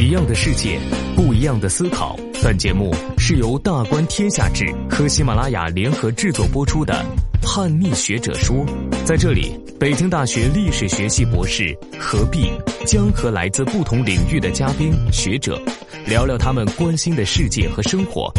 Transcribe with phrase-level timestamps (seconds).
[0.00, 0.80] 一样的世界，
[1.14, 2.18] 不一样的思考。
[2.42, 7.04] 本节目是由大观天下志和喜马拉雅联合制作播出的
[7.46, 8.56] 《叛逆学者说》。
[9.04, 12.50] 在这里，北京大学历史学系博士何必
[12.86, 15.60] 将和来自不同领域的嘉宾学者
[16.06, 18.32] 聊聊他们关心的世界和生活。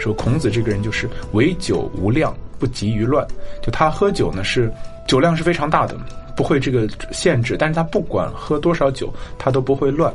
[0.00, 3.24] 说孔子这个人就是唯酒无量，不急于乱。
[3.62, 4.68] 就他喝酒呢，是
[5.06, 5.96] 酒量是非常大的，
[6.38, 7.56] 不会这个限制。
[7.58, 10.14] 但是他不管喝多少酒，他都不会乱。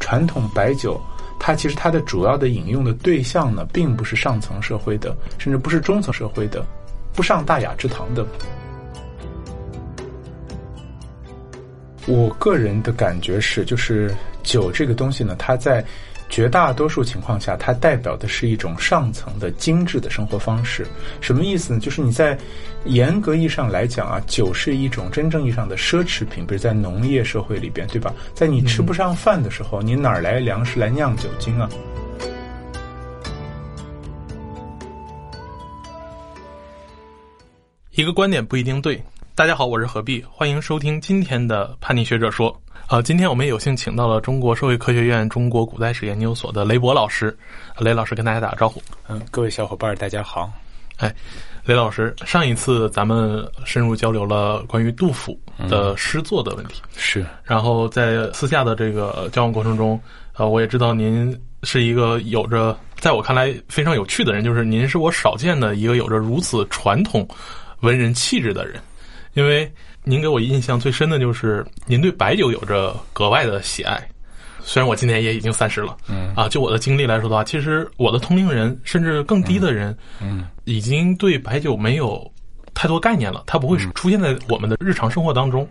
[0.00, 1.00] 传统白酒，
[1.38, 6.64] 它其实它的主要的饮用的对象呢，并不是上层社会的，甚至不是中层社会的，
[7.12, 8.26] 不上大雅之堂的。
[12.06, 14.12] 我个人的感觉是，就是
[14.44, 15.84] 酒这个东西呢，它在
[16.28, 20.86] 绝大多数情况下，它代表的是一种上层的精致的生活方式。
[21.20, 21.80] 什么意思呢？
[21.80, 22.36] 就是你在
[22.84, 26.44] 严格意义上来讲啊，酒是一种真正意义上的奢侈品。
[26.44, 28.12] 比如在农业社会里边，对吧？
[28.34, 31.68] 在你吃不上饭的时候，你哪来粮食来酿酒精啊？
[37.92, 39.02] 一个观点不一定对。
[39.34, 42.54] 大家好，我是何必，欢迎收听今天的叛逆学者说。
[42.88, 47.36] 呃，今天我们有幸请到了中国社会科学院中国古代史研究所的雷博老师，
[47.78, 48.80] 雷老师跟大家打个招呼。
[49.08, 50.48] 嗯，各位小伙伴，大家好。
[50.98, 51.12] 哎，
[51.64, 55.36] 雷老师，上一次咱们深入交流了关于杜甫
[55.68, 57.26] 的诗作的问题，是。
[57.42, 60.00] 然后在私下的这个交往过程中，
[60.36, 67.26] 呃，我也知道您是一个有着在我看来非常有趣的人，就是您是我少见的一个有着如此传统
[67.80, 68.80] 文人气质的人。
[69.34, 69.70] 因为
[70.08, 74.00] 您给我印象最深的就是您对白酒有着格外的喜爱，
[74.60, 76.32] 虽然我今年也已经三十了，嗯。
[76.36, 82.24] 啊，就我的经历来说的话，其实我的同龄人甚至更低的人，嗯，已经对白酒没有
[82.72, 85.68] 太多概念了，它不会出现在我们的日常生活当中，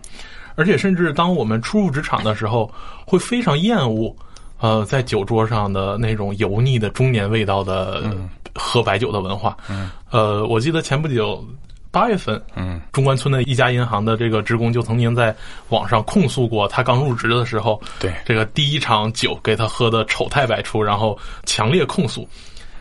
[0.56, 2.70] 而且甚至当我们初入职场的时候，
[3.08, 4.14] 会非常厌恶，
[4.60, 8.14] 呃，在酒桌上的那种油腻的中年味道的
[8.54, 11.42] 喝白酒的文化，嗯，呃，我记得前不久。
[11.96, 15.34] 八月份，嗯，中关村的一家银行的这个职工就曾经在
[15.70, 22.28] 网上控诉过，他刚入职的时候，对这个第一场酒给他喝的丑态百出，然后强烈控诉。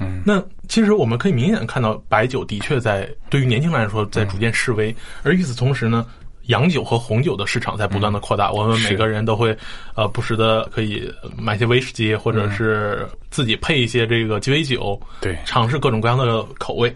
[0.00, 4.92] 嗯，那其实我们可以明显看到，白酒的确在对于年轻人来说在逐渐式微，
[5.22, 6.04] 而与此同时呢，
[6.46, 8.50] 洋酒和红酒的市场在不断的扩大。
[8.50, 9.56] 我们每个人都会
[9.94, 11.08] 呃不时的可以
[11.38, 16.92] 买些威士忌，或者是自己配一些这个鸡尾酒，对，尝试各种各样的口味。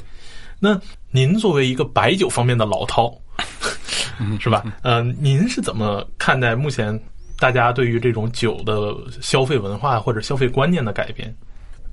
[0.58, 0.76] 那
[1.10, 3.12] 您作为一个白酒方面的老饕，
[4.40, 4.64] 是吧？
[4.82, 6.98] 嗯，您是怎么看待目前
[7.38, 11.34] 大家对于这种酒的消费文化或者消费观念的改变？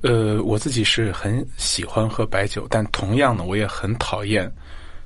[0.01, 4.51] 呃，我自己是很喜欢喝白酒，但同样呢，我也很讨厌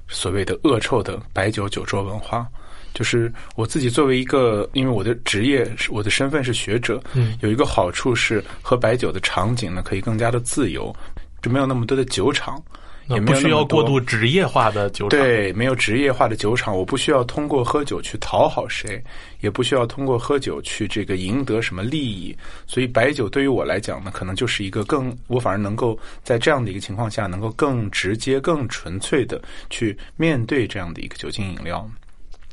[0.08, 2.48] 所谓的恶臭的白酒酒桌文化。
[2.92, 10.94] 就是我自己作为一个，因为我的职业是我的身份是学者，嗯，有一个好处是喝白酒的场景呢可以更加的自由，
[11.42, 12.62] 就没有那么多的酒厂。
[13.09, 19.03] 也不需要过度职业化的酒厂，对，没有职业化的酒厂，我不需要通过喝酒去讨好谁，
[19.42, 22.36] 也不需要通过喝酒去这个赢得什么利益。
[22.68, 31.90] 所以白酒对于我来讲呢，可能就是一个更，我反而能够在这样的一个情况下，能够更直接、更纯粹的去面对这样的一个酒精饮料。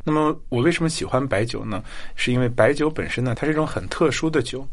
[0.05, 1.83] 那么我为什么喜欢白酒呢？
[2.15, 4.67] 是因为白酒本身呢，它是一种很特殊的酒。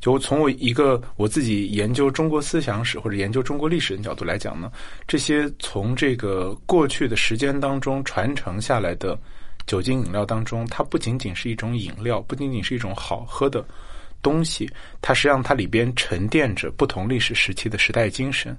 [0.00, 4.70] 就从我一个我自己研究中国思想史或者研究中国历史的角度来讲呢，
[5.06, 9.18] 这些从这个过去的时间当中传承下来的
[9.66, 13.66] 酒精饮料当中，它不仅仅是一种饮料，不仅仅是一种好喝的
[14.22, 14.70] 东西，
[15.02, 18.56] 它实际上它里边沉淀着不同历史时期的时代精神。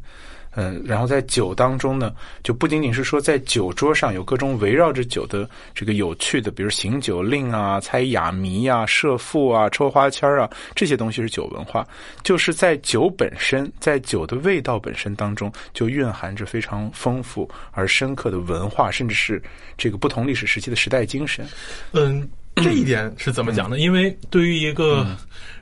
[0.55, 2.11] 嗯，然后在酒当中呢，
[2.43, 11.87] 就不仅仅是说在酒桌上有各种围绕着酒的这个有趣的，比如行酒令啊、猜哑谜啊、设赋啊、抽花签啊，这些东西是酒文化。
[12.23, 19.41] 就是在酒本身，在酒的味道本身当中，就蕴含着非常丰富而深刻的文化，甚至是
[19.77, 21.47] 这个不同历史时期的时代精神。
[21.93, 23.77] 嗯，这一点是怎么讲呢？
[23.77, 25.05] 因为对于一个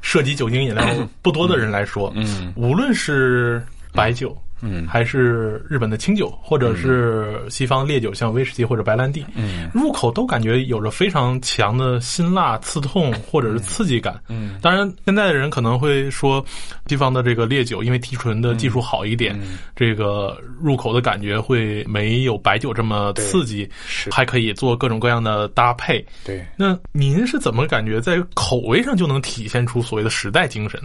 [0.01, 0.85] 涉及酒精饮料
[1.21, 3.61] 不多的人来说，嗯，无论是
[3.91, 4.35] 白酒。
[4.61, 14.19] 嗯，还是日本的清酒，或者是西方烈酒，像威士忌或者白兰地，嗯，入口都感觉有着非常强的辛辣、刺痛或者是刺激感。
[14.29, 16.43] 嗯，当然，现在的人可能会说，
[16.87, 19.39] 西方的这个烈酒因为提纯的技术好一点，
[19.75, 24.09] 这个入口的感觉会没有白酒这么刺激，是。
[24.11, 26.03] 还可以做各种各样的搭配。
[26.25, 30.81] 对，那您是怎么感觉在口味上就能体现出所谓的时代精神？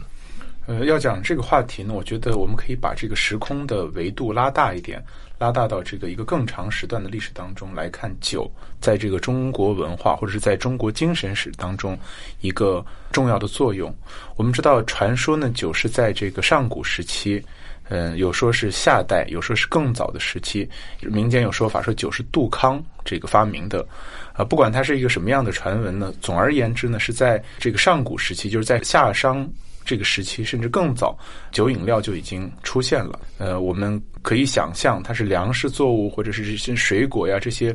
[0.67, 5.03] 呃，要讲这个话题呢，我觉得我们可以把这个时空的维度拉大一点，
[5.37, 8.49] 拉大到这个一个更长时段的历史当中来看酒
[8.81, 11.99] 在这个中国文化或者是在中国精神史当中
[12.43, 13.93] 一个重要的作用。
[14.37, 17.45] 我们知道，传说呢，酒是在这个上古时期，
[17.89, 20.69] 嗯，有说是夏代，有说是更早的时期，
[21.01, 23.85] 民间有说法说酒是杜康这个发明的。
[24.33, 29.45] 啊，不管它是一个什么样的传闻呢，总而言之呢，是在这个上古时期，就是在夏商。
[29.85, 31.17] 这个时期甚至更早，
[31.51, 33.19] 酒饮料就已经出现了。
[33.39, 37.75] 呃，我们可以想象，它是粮食作物或者是这些水果呀，这些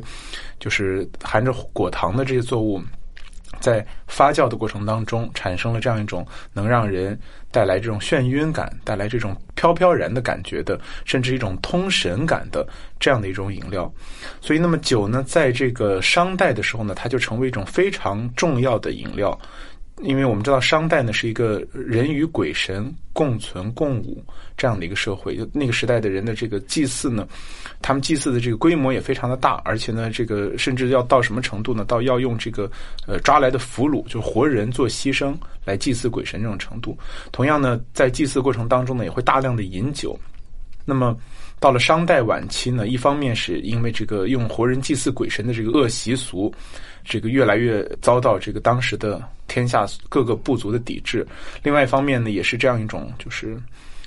[0.58, 2.82] 就是含着果糖的这些作物，
[3.60, 7.18] 在发酵的过程当中，产生了这样一种能让人
[7.50, 12.66] 带来这种眩晕感、带来这种飘飘然的感觉的，甚至一种通神感的
[12.98, 13.92] 这样的一种饮料。
[14.40, 19.38] 所以，那么酒呢，在这个商代的时候呢，它就成为一种非常重要的饮料。
[20.02, 24.24] 因为我们知道商代呢是一个人与鬼神共存共舞
[24.56, 27.26] 这样的一个社会，就那个时代的人的这个祭祀呢，
[27.82, 31.84] 他们祭祀的这个规模也非常的大，而且呢，这个甚至要到什么程度呢？
[31.84, 32.70] 到要用这个
[33.06, 35.34] 呃抓来的俘虏，就活人做牺牲
[35.64, 36.96] 来祭祀鬼神这种程度。
[37.32, 40.18] 同样呢，在祭祀过程当中呢，也会大量的饮酒。
[40.84, 41.16] 那么
[41.60, 46.54] 到了商代晚期呢，一方面是因为这个用活人祭祀鬼神的这个恶习俗。
[47.08, 51.26] 这个越来越遭到这个当时的天下各个部族的抵制。
[51.62, 53.56] 另外一方面呢，也是这样一种就是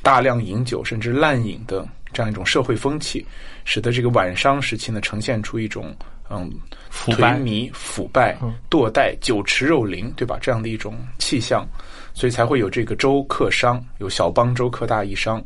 [0.03, 3.25] 大量饮酒甚至滥饮的这样一种社会风气，
[3.65, 5.95] 使得这个晚商时期呢呈现出一种
[6.29, 6.51] 嗯
[6.91, 8.37] 颓靡、腐败、
[8.69, 10.37] 堕怠、酒池肉林，对吧？
[10.39, 11.67] 这样的一种气象，
[12.13, 15.43] 所以才会有这个周克商，有小邦周克大义商。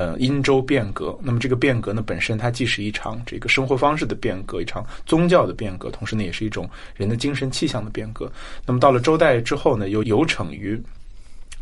[0.00, 6.66] 呃，殷周变革，那么这个变革呢，本身它既是一场这个生活方式的变革，一场宗教的变革，同时呢，也是一种
[6.96, 8.32] 人的精神气象的变革。
[8.64, 10.80] 那么到了周代之后呢，又有逞于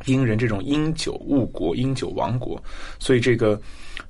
[0.05, 2.62] 殷人这种因酒误国、因酒亡国，
[3.00, 3.61] 所以这个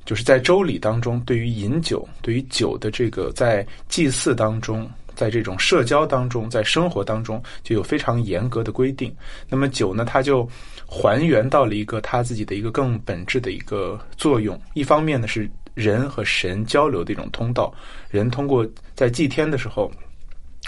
[0.04, 4.86] 就是在周礼当中，对于饮酒、对于酒的这个在祭祀当中。
[5.18, 9.12] 在这种社交当中，在生活当中就有非常严格的规定。
[9.48, 10.48] 那么酒呢，它就
[10.86, 14.56] 还原到了一个它自己的一个更本质的一个作用。
[14.74, 17.74] 一方面呢，是人和神交流的一种通道，
[18.10, 19.90] 人通过在祭天的时候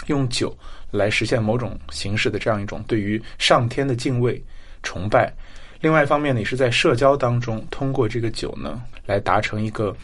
[0.07, 0.53] 用酒
[0.91, 4.43] 来实现某种形式的这样一种对于上天的敬畏、
[4.83, 5.33] 崇拜。
[5.79, 9.95] 另外一方面呢，也是在社交当中通过这个酒呢来达成一个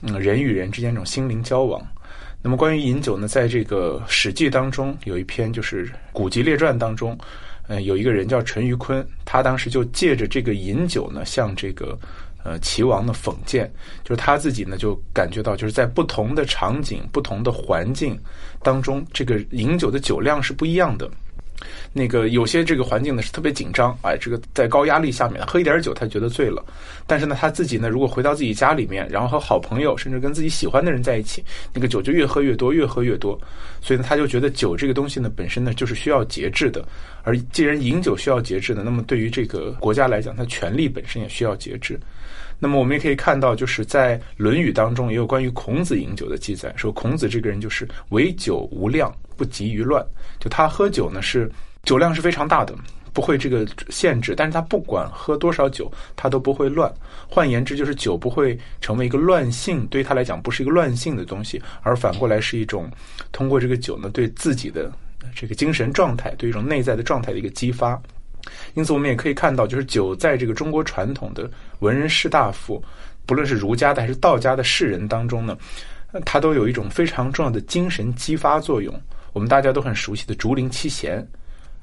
[0.00, 1.86] 嗯人与人之间这种心灵交往。
[2.42, 7.16] 那么关于饮酒呢，在这个《史记》当中有一篇，就是《古籍列传》当中，
[7.68, 11.98] 呃，有一个人叫陈于坤，他当时就借着这个饮酒呢，向这个
[12.42, 13.70] 呃齐王呢讽谏，
[14.02, 18.18] 就是他自己呢就感觉到，就是在不同的场景、不同的环境
[18.62, 21.10] 当中，这个饮酒的酒量是不一样的。
[21.92, 26.64] 那个有些这个环境呢是特别紧张，哎，这个在高压力下面喝一点酒他觉得醉了，
[27.06, 33.38] 但是呢他自己呢如果回到自己家里面，然后和好朋友甚至跟自己喜欢的人在一起，那个酒就越喝越多，越喝越多，
[33.80, 36.84] 所以呢他就觉得酒这个东西呢本身呢就是需要节制的，
[37.22, 41.98] 而既然饮酒需要节制的，那么对于这个国家来讲，它权力本身也需要节制。
[42.62, 50.04] 那么我们也可以看到，就是在《论语》当中也有关于孔子饮酒的记载，说孔子这个人就是唯酒无量，不急于乱。
[50.38, 51.50] 就他喝酒呢，是
[51.82, 52.74] 酒量是非常大的，
[53.14, 54.34] 不会这个限制。
[54.36, 56.92] 但是他不管喝多少酒，他都不会乱。
[57.26, 62.90] 换言之，就是酒不会成为一个乱性，对他来讲不是一个乱性的东西，而反过来是一种
[63.32, 64.92] 通过这个酒呢，对自己的
[65.34, 67.98] 这个精神状态，对一种内在的状态的一个激发。
[68.74, 72.82] 因此，我们也可以看到，就是酒在这个中国传统的文人士大夫，
[73.24, 75.56] 不论是儒家的还是道家的士人当中呢，
[76.24, 78.92] 它都有一种非常重要的精神激发作用。
[79.32, 81.26] 我们大家都很熟悉的竹林七贤，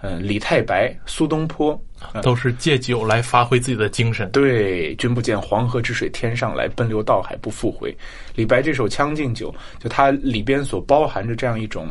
[0.02, 1.80] 嗯，李太白、苏东坡，
[2.22, 4.30] 都是借酒来发挥自己的精神。
[4.32, 7.96] 对，君不见黄河之水天上来，奔流到海不复回。
[8.36, 9.52] 李白这首《将进酒》，
[9.84, 11.88] 就它里边所包含着这样一种。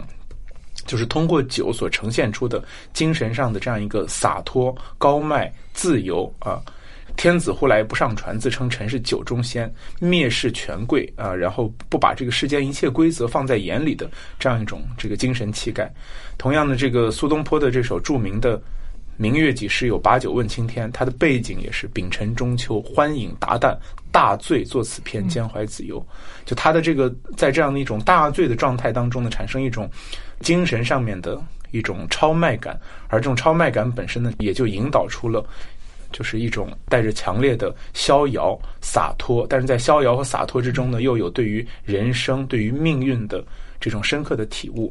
[0.84, 6.62] 就是通过酒所呈现出的精神上的这样一个洒脱、高迈、自由啊！
[7.16, 15.92] 天子呼来不上船，自称臣是酒中仙，蔑视权贵啊，然后不把这个世间一切规则放在眼里的这样一种这个精神气概。
[16.38, 18.60] 同样的，这个苏东坡的这首著名的。
[19.18, 19.98] 明月几时有？
[19.98, 20.92] 把酒问青天。
[20.92, 23.74] 他的背景也是秉承中秋，欢饮达旦，
[24.12, 26.06] 大醉作此篇，兼怀子由。
[26.44, 29.90] 就他的这个在这样的一种大醉的状态当中呢，产生一种
[30.40, 35.42] 精神上面的一种超迈感，而这种超迈感本身呢，也就引导出了
[36.16, 43.44] 就是一种带着强烈的逍遥洒脱，但是在逍遥和洒脱之中呢，又有对于人生、对于命运的
[43.78, 44.90] 这种深刻的体悟。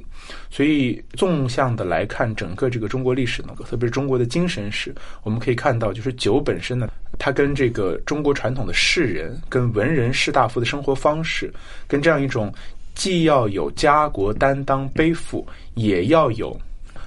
[0.52, 11.52] 所以，纵向的来看整个这个中国历史呢，特别是中国的精神史，我们可以看到，就是酒本身呢，它跟这个中国传统的士人、跟文人士大夫的生活方式，
[11.88, 12.54] 跟这样一种
[12.94, 16.56] 既要有家国担当背负，也要有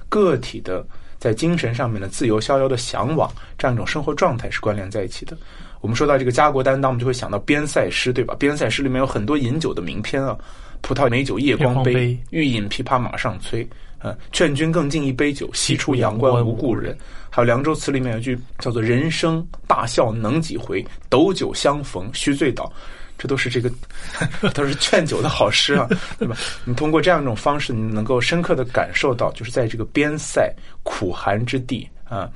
[0.09, 0.85] 个体的。
[1.19, 5.37] 在精神上面的自由逍遥的向往，这样一种生活状态是关联在一起的。
[5.81, 8.33] 我们说到这个家国担当，我们就会想到边塞诗，对吧？
[8.39, 10.33] 边塞诗里面有很多饮酒的名篇啊
[10.79, 13.67] ，“葡萄美酒夜光杯，欲饮琵琶马上催。”
[14.01, 16.97] 嗯，“劝君更尽一杯酒，西出阳关无故人。”
[17.29, 22.71] 还有《凉州词》里面有句叫做“人生大笑能几回，斗酒相逢须醉倒。”
[23.19, 23.69] 这都是这个，
[24.55, 25.85] 都是劝酒的好诗啊，
[26.17, 26.37] 对吧？
[26.63, 30.49] 你通过这样一种方式，你能够深刻的感受到，就是在这个边塞
[30.83, 32.31] 苦寒之地啊，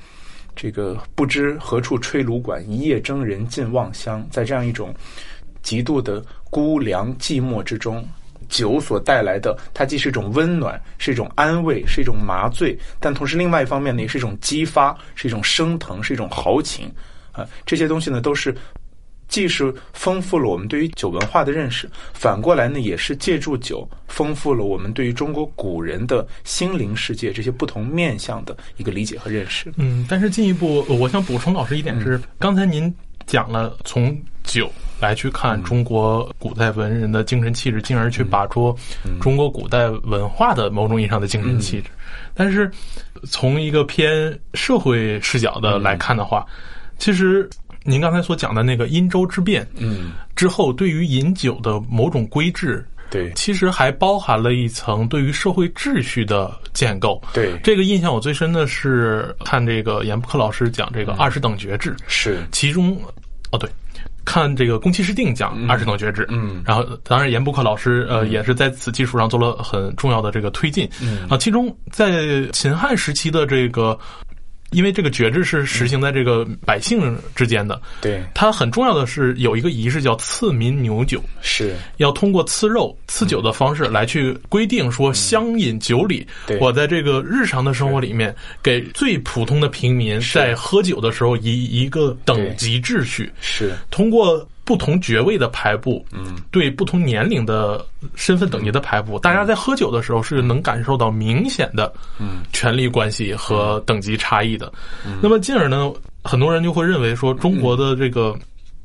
[0.58, 4.94] 这个不知何处吹芦管，一夜征人尽望乡，在这样一种
[5.62, 8.06] 极度的孤凉寂寞之中，
[8.50, 16.94] 酒所带来的，它既是一种温暖，是一种安慰，是一种麻醉，但同时另外一方面呢，也是一种激发，是一种升腾，是一种豪情
[17.32, 18.54] 啊，这些东西呢，都是。
[19.34, 29.74] 既是丰富了我们对于酒文化的认识，反过来呢，也是借助酒丰富了我们对于中国古人的心灵世界这些不同面向的一个理解和认识。
[29.78, 32.94] 嗯，但是进一步，我想补充老师一点是，刚才您
[33.26, 38.78] 讲了从酒来去看中国古代文人的精神气质，进而去把捉
[39.20, 41.90] 中国古代文化的某种意义上的精神气质。
[42.36, 42.70] 但是
[43.28, 46.46] 从一个偏社会视角的来看的话，
[47.00, 47.50] 其实。
[47.84, 57.22] 您刚才所讲的那个殷周之变，嗯，之后对于饮酒的某种规制，对，其实还包含了一层对于社会秩序的建构。
[57.34, 62.40] 对，这个印象我最深的是看这个严布克老师讲这个二十等爵制，是。
[62.54, 62.98] 其中，
[63.52, 63.70] 哦对，
[64.24, 71.28] 看这个宫崎市定讲二十等爵制，嗯，然后当然严布克老师呃也是在此基础上做了很重要的这个推进，嗯。
[71.30, 74.00] 啊，其中在秦汉时期的这个。
[74.74, 78.22] 因为这个爵制是实行在这个百姓之间的，对。
[78.34, 81.76] 它很重要的是有一个仪式叫赐民牛酒，是。
[81.98, 86.28] 要通过赐肉、赐酒的方式来去规定说乡饮酒礼。
[86.60, 93.74] 我在这个日常的生活里面，给最普通的平民在喝酒的时候以一个等级秩序，是。
[93.90, 94.48] 通过。
[94.66, 104.72] 不同爵位的排布，嗯，对不同年龄的身份等级的排布，大家在喝酒的时候是能感受到明显的，嗯，权力关系和等级差异的。
[105.22, 105.92] 那么进而呢，
[106.24, 108.34] 很多人就会认为说，中国的这个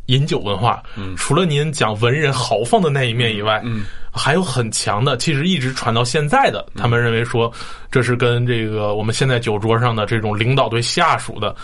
[0.07, 7.53] 饮酒文化，嗯，除了您讲文人豪放的那一面以外，嗯，还有很强的，其实一直传到现在的，他们认为说，
[7.89, 11.55] 这是跟这个我们现在酒桌上的这种领导对下属的。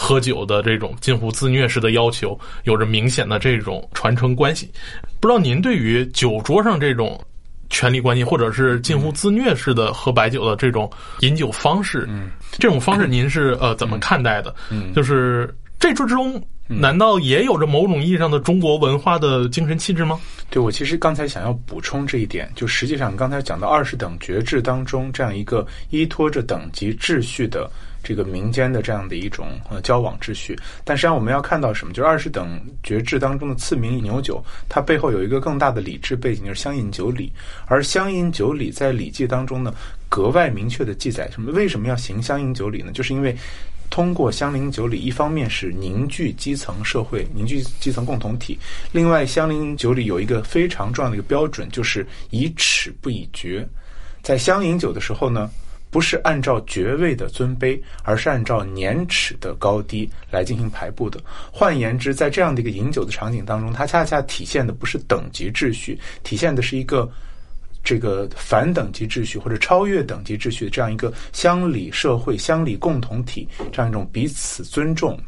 [0.00, 4.70] 喝酒的这种近乎自虐式的要求，有着明显的这种传承关系。
[5.18, 7.20] 不知道您对于酒桌上这种
[7.68, 10.88] 权力关系，或者是近乎自虐式的喝白酒的这种
[11.18, 14.54] 饮酒方式，嗯，这种方式您是呃怎么看待的？
[14.70, 20.20] 嗯，就是这之中难道也有着某种意义上的中国文化的精神气质吗？
[20.48, 27.68] 对，我其实刚才想要补充这一点，就实际上刚才讲到二十等爵制当中这样一个依托着等级秩序的。
[28.02, 31.92] 这个民间的这样的一种呃交往秩序，但实际上我们要看到什么？
[31.92, 37.32] 就是二十等爵制当中的赐名牛酒，它背后有一个更大的礼制背景，就是乡饮酒礼。
[37.66, 39.74] 而乡饮酒礼在《礼记》当中呢，
[40.08, 41.50] 格外明确的记载什么？
[41.52, 42.92] 为什么要行乡饮酒礼呢？
[42.92, 43.36] 就是因为
[43.90, 48.56] 通过乡饮酒礼，一方面是凝聚基层社会，凝聚基层共同体；
[48.92, 53.66] 另外，乡饮酒礼有一个非常重要的一个标准，就是以尺不以爵。
[54.22, 55.50] 在乡饮酒的时候呢。
[55.90, 61.20] 不是按照爵位的尊卑，而是按照年齿的高低来进行排布的。
[61.50, 67.10] 换言之，在这样的一个饮酒的场景当中，它恰恰体现的不是等级秩序，体现的是一个
[67.82, 75.18] 这个反等级秩序或者超越等级秩序的这样一个乡里社会、乡里共同体这样一种彼此尊重、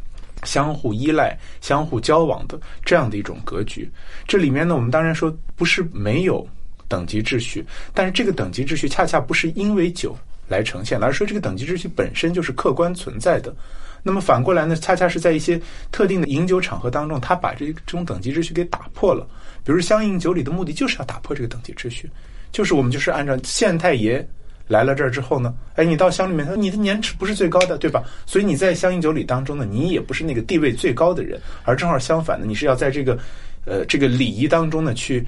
[0.45, 3.91] 相互依赖、相互交往的这样的一种格局。
[4.29, 6.47] 这里面呢，我们当然说不是没有
[6.87, 7.65] 等级秩序，
[7.95, 10.15] 但是这个等级秩序恰恰不是因为酒。
[10.51, 13.55] 来呈现，而说这个等级秩序本身就是客观存在的。
[14.03, 15.61] 那么反过来呢，恰恰是在一些
[15.93, 19.27] 特定的饮酒场合当中，他把这这种等级秩序给打破了。
[19.63, 22.11] 比如乡饮酒礼的目的就是要打破这个等级秩序，
[22.51, 24.27] 就是我们就是按照县太爷
[24.69, 28.03] 来了这儿之后呢，哎，你到乡里面，你的年齿不是最高的，对吧？
[28.25, 33.19] 所以你在乡饮酒礼当中呢，你也不是那个地位最高的人，而正好相反的，你是要在这个
[33.67, 35.23] 呃这个礼仪当中呢去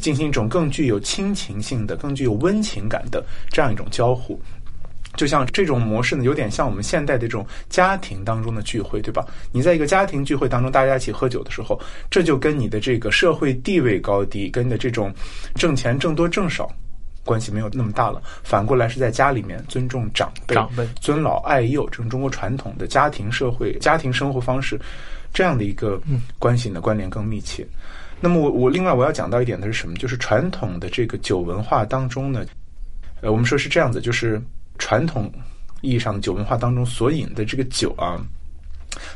[0.00, 4.40] 进行一种更具有亲情性的、更具有温情感的这样一种交互。
[5.16, 9.24] 就像这种模式呢，有点像我们现代的这种家庭当中的聚会，对吧？
[9.52, 11.80] 你在一个家庭聚会当中，大家一起喝酒的时候，
[12.10, 15.12] 这就跟你的这个社会地位高低，跟你的这种
[15.54, 16.70] 挣钱挣多挣少。
[17.24, 24.80] 关系没有那么大了，反过来是在家里面尊重长辈、长辈尊老爱幼，这种中国传统的家庭社会、家庭生活方式，
[25.34, 26.00] 这样的一个
[26.38, 27.66] 关系呢关联更密切。
[28.20, 29.96] 那么我我另外我要讲到一点的是什么？
[29.96, 32.46] 就是传统的这个酒文化当中呢，
[33.22, 34.40] 呃，我们说是这样子，就是
[34.78, 35.32] 传统
[35.80, 38.20] 意义上的酒文化当中所饮的这个酒啊，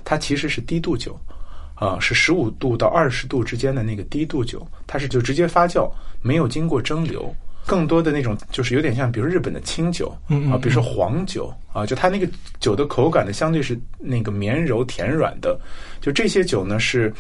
[0.04, 1.18] 它其实是低度酒。
[1.74, 5.90] 啊，是十五度到二十度之间的那个低度酒，它是就直接发酵，
[6.20, 7.32] 没有经过蒸馏。
[7.64, 10.14] 更多的那种就是有点像，比如日本的清酒
[10.52, 15.58] 啊，比如说黄酒啊，就它那个酒的口感呢，相对是那个绵柔甜软的。
[16.02, 17.10] 就这些酒呢，是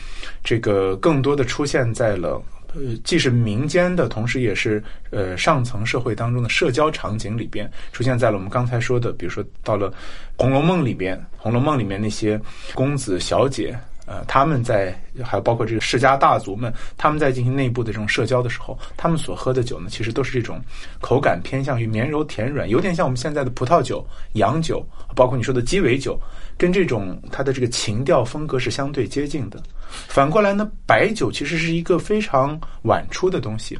[0.44, 2.38] 这个更多的出现在了
[2.74, 9.90] 呃，既是民间的，同时也是呃上层社会当中的社交场景里边，出现在了我们刚才说的，比如说到了
[10.36, 12.40] 《红楼梦》里边，《红楼梦》里面那些
[12.74, 13.76] 公子小姐。
[14.10, 20.60] 呃，他们在还有包括这个世家大族们，他们在进行内部的这种社交的时候，他们所喝的酒呢，其实都是这种
[21.00, 26.18] 口感偏向于绵柔甜软，有点像我们现在的葡萄酒、洋酒，包括你说的鸡尾酒，
[26.58, 29.62] 跟这种它的这个情调风格是相对接近的。
[30.08, 33.78] 反过来呢，白酒其实是一个非常晚出的东西，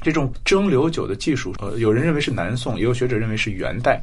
[0.00, 4.00] 这种蒸馏酒的技术，呃，有人认为是南宋，也有学者认为是元代。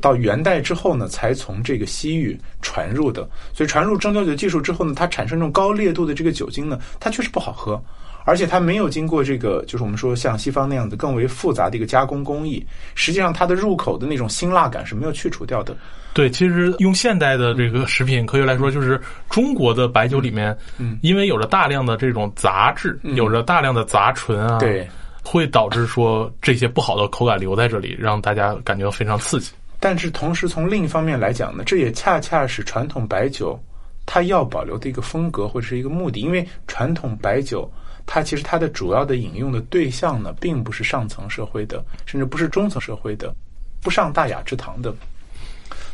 [0.00, 3.28] 到元代之后呢，才从这个西域传入的。
[3.52, 7.80] 所以传入蒸馏酒技术之后呢，它产生这种高烈度的这个酒精呢，它确实不好喝，
[8.24, 12.64] 而且它没有经过这个，就是我们说像西方那样的更为复杂的一个加工工艺。
[12.94, 15.76] 实际上，它的入口的那种辛辣感是没有去除掉的。
[16.12, 24.88] 对，其实用现代的这个食品科学来说，就是中国的白酒里面，嗯，因为有着大量的这种杂质，有着大量的杂醇啊，对，
[25.22, 29.52] 会导致说这些不好的口感留在这里，让大家感觉到非常刺激。
[29.78, 33.58] 但是同时，从另一方面来讲呢，这也恰恰是传统白酒
[34.04, 36.20] 它要保留的一个风格或者是一个目的。
[36.20, 37.70] 因为传统白酒
[38.06, 43.34] 它其实它的主要的饮用的对象呢，并不是上层社会的，甚至不是中层社会的，
[43.82, 44.94] 不上大雅之堂的。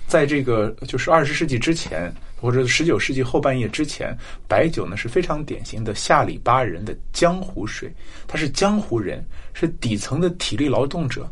[0.06, 4.14] 在这个就是二十世纪之前，或者十九世纪后半叶之前，
[4.46, 7.90] 白酒呢是非常典型的下里巴人的江湖水，
[8.28, 9.24] 他是江湖人，
[9.54, 11.26] 是底层的体力劳动者。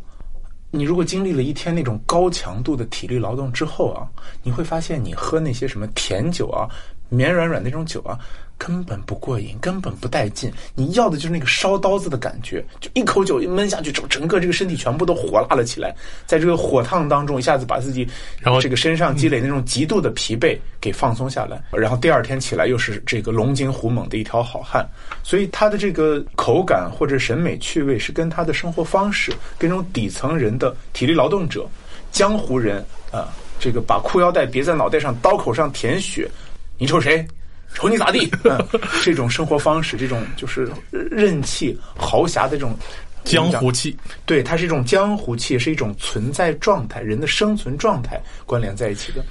[0.71, 4.07] 你如果经历了一天那种高强度的体力劳动之后啊，
[4.41, 6.65] 你会发现你喝那些什么甜酒啊、
[7.09, 8.17] 绵软软那种酒啊。
[8.63, 10.53] 根本不过瘾，根本不带劲。
[10.75, 15.95] 你要的就是那个烧刀子的感觉，就一口酒一闷下去，整整个这个身体全部都火辣了起来，
[16.27, 18.07] 在这个火烫当中，一下子把自己
[18.39, 24.87] 然后这个身上积累那种极度的疲惫给放松下来，然后第二天起来又是这个龙精虎猛的一条好汉。
[25.23, 31.67] 所以他的这个口感或者审美趣味是跟他的生活方式，跟这种底层人的体力劳动者、
[32.11, 36.29] 江湖人啊，这个把裤腰带别在脑袋上，刀口上舔血，
[36.77, 37.25] 你瞅谁？
[37.73, 38.29] 瞅你咋地？
[39.03, 42.75] 这种生活方式，这种就是任气豪侠的这种
[43.23, 49.23] 江湖气，对，它是一种江湖气，是一种存在状态，人的生存状态关联在一起的。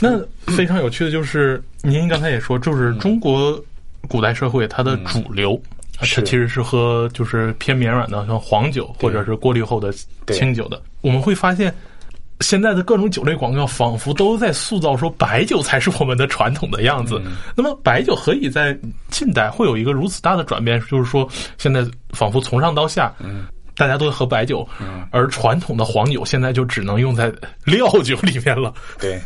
[0.00, 0.20] 那
[0.52, 3.62] 非常有趣的就是，您刚才也说，就是中国
[4.08, 5.60] 古代社会它的主流，
[5.96, 9.92] 它其实是喝就是偏绵软的，像黄酒或者是过滤后的
[10.28, 10.80] 清酒的。
[11.00, 11.74] 我们会发现。
[12.40, 17.20] 现在的各种酒类广告仿佛都在塑造说白酒才是我们的传统的样子。
[17.54, 18.76] 那么白酒何以在
[19.10, 20.80] 近代会有一个如此大的转变？
[20.90, 23.14] 就是说现在仿佛从上到下，
[23.76, 24.66] 大家都在喝白酒，
[25.10, 27.30] 而传统的黄酒现在就只能用在
[27.64, 28.72] 料酒里面了。
[28.98, 29.20] 对，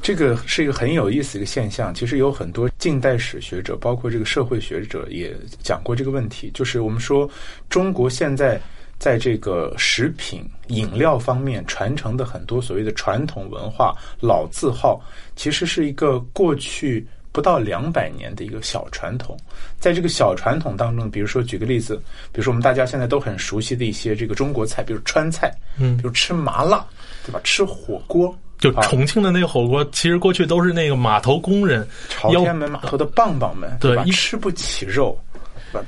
[0.00, 1.92] 这个是一个很有意思的一个现象。
[1.92, 6.48] 其实有很多近代史学者，包括这个社会学者也讲过这个问题。
[6.54, 7.28] 就是我们说
[7.68, 8.60] 中国现在。
[8.98, 15.00] 在这个食品饮料方面传承的很多所谓的传统文化老字号，
[15.36, 19.36] 其实是一个过去不到两百年的一个小传统。
[19.78, 21.96] 在这个小传统当中，比如说举个例子，
[22.32, 26.84] 比如说我们大家现在都很熟悉的一些这个中国菜，比如川菜，嗯，比如吃麻辣，
[27.26, 27.38] 对吧？
[27.44, 34.04] 吃火锅，就重庆的那个火锅，其实过去都是那个码头工人，朝天门码头的棒棒们，对吧？
[34.10, 35.16] 吃不起肉。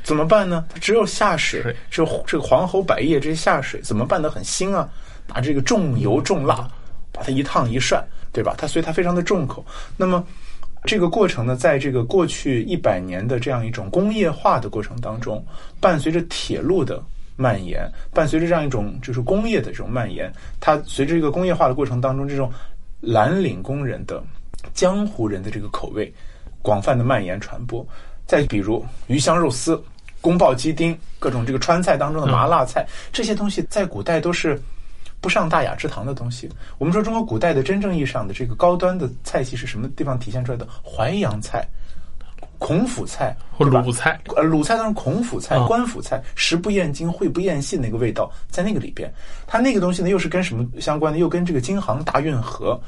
[0.03, 0.65] 怎么办呢？
[0.81, 4.31] 只有下水，只有这个黄喉百叶这些下水，怎么办呢？
[4.31, 4.89] 很腥啊！
[5.27, 6.69] 拿这个重油重辣，
[7.13, 8.55] 把它一烫一涮，对吧？
[8.57, 9.65] 它所以它非常的重口。
[9.97, 10.27] 那么
[10.85, 15.45] 这个过程呢，在这个过去一百年的这样一种工业化的过程当中，
[15.81, 17.03] 伴随着铁路的
[17.37, 22.51] 蔓延，伴随着这样一种就是工业的这种蔓延，它随着这个工业化的过程当中，这种
[23.01, 24.23] 蓝领工人的
[24.73, 26.13] 江湖人的这个口味
[26.63, 27.87] 广泛的蔓延传播。
[28.29, 29.83] 再比如鱼香肉丝、
[30.21, 34.61] 宫爆鸡丁，各种这个川菜当中的麻辣菜，这些东西在古代都是
[35.19, 36.47] 不上大雅之堂的东西。
[36.77, 40.69] 我们说中国古代的真正意义上的这个高端的菜系是什么地方体现出来的？
[40.85, 41.67] 淮扬菜、
[42.59, 49.11] 孔府菜鲁菜，呃，鲁菜当然孔府菜、啊官府菜，食不厌精，荟不厌细那个味道在那个里边。
[49.47, 51.19] 它那个东西呢，又是跟什么相关的？
[51.19, 52.79] 又跟这个京杭大运河，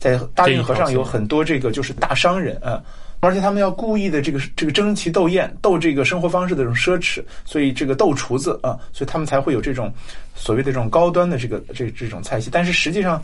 [0.00, 2.82] 在大运河上有很多这个就是大商人啊。
[3.20, 9.92] 而且他们要故意的这个这个争奇斗艳，斗这个生活方式的这种奢侈，所以这个斗厨子啊，所以他们才会有这种
[10.34, 12.48] 所谓的这种高端的这个这这种菜系。
[12.50, 13.22] 但是实际上，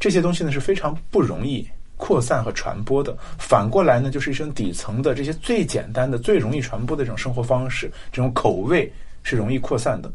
[0.00, 3.16] 这些东西呢是非常不容易扩散和传播的。
[3.38, 10.10] 反过来呢，就是一种底层的这些最简单的、最容易传播的这种生活方式，这种口味是容易扩散的。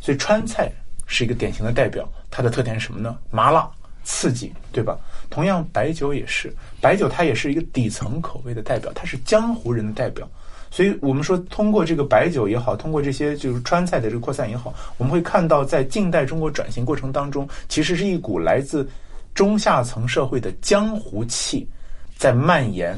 [0.00, 0.70] 所以川菜
[1.06, 3.18] 是一个典型的代表，它的特点是什么呢？
[3.30, 3.68] 麻辣、
[4.06, 4.96] 刺激，对吧？
[5.28, 10.26] 同样，白酒也是，白酒它也是一个底层口味的代表，它是江湖人的代表。
[10.70, 18.88] 所以我们说，通过这个白酒也好，通过这些就是川菜的这个扩散也好，我们会看到，在近代中国转型过程当中，其实是一股来自
[19.34, 21.68] 中下层社会的江湖气
[22.16, 22.96] 在蔓延。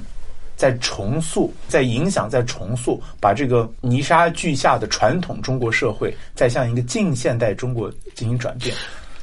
[0.57, 8.75] 在重塑，在影响，在重塑，把这个泥沙俱下的传统中国社会，再向一个近现代中国进行转变。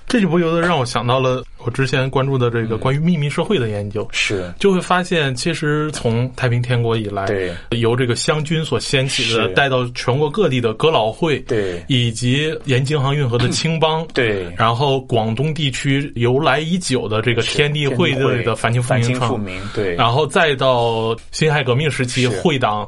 [0.07, 4.07] 这就不由得让我想到了我之前关注的这个关于秘密社会的研究。
[4.11, 4.53] 是。
[4.59, 7.51] 就会发现，其实从太平天国以来，对。
[7.71, 11.83] 由这个湘军所掀起的带到全国各地的哥老会，对。
[11.87, 14.53] 以及沿京杭运河的青帮，对。
[14.57, 18.13] 然后广东地区由来已久的这个天地会
[18.43, 22.87] 的反清复反清复明，对，然后再到辛亥革命时期，会党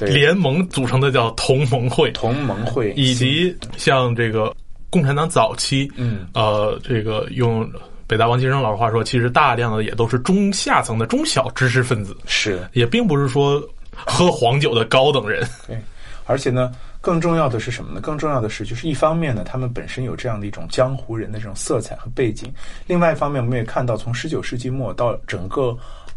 [0.00, 4.54] 联盟组成的叫同盟会，同盟会以及像这个
[4.92, 7.66] 共产党早期，嗯，呃，这个用
[8.06, 13.58] 北大王金生老师话说，其实大量的也都是中下层的中小知识分子，是也并不是说
[13.90, 15.48] 喝黄酒的高等人。
[15.66, 15.80] 对，
[16.26, 18.02] 而且呢，更重要的是什么呢？
[18.02, 22.50] 更重要的是，就是一方面呢，他们本身有这样的一种江湖人的这种色彩和背景；
[22.86, 25.74] 另外一方面，我们也看到，从十九世纪末到整个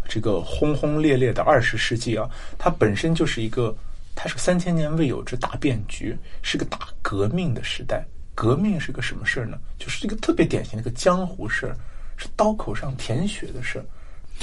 [0.10, 3.74] 这个轰轰烈烈的二十世纪啊，它本身就是一个，
[4.16, 8.06] 它是个三千年未有之大变局，是个大革命的时代。
[8.36, 9.58] 革命是个什么事儿呢？
[9.80, 11.76] 就是一个特别典型的一个江湖事儿，
[12.18, 13.86] 是刀口上舔血的事儿。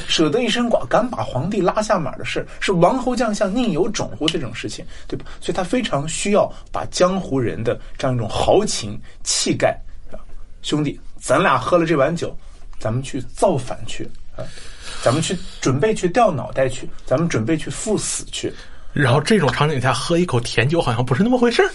[0.08, 5.26] 舍得一身剐，敢把皇帝拉下马的事儿，是王侯将相宁有种乎这种事情，对吧？
[5.38, 9.78] 所以他非常需要把江湖人的这样一种豪情气概，
[10.62, 12.34] 兄弟，咱俩喝了这碗酒，
[12.78, 14.40] 咱们去造反去啊，
[15.02, 18.50] 咱们去准备去掉脑袋去，咱们准备去赴死去。
[18.94, 21.70] 然后这种场景下喝一口甜酒好像不是那么回事儿。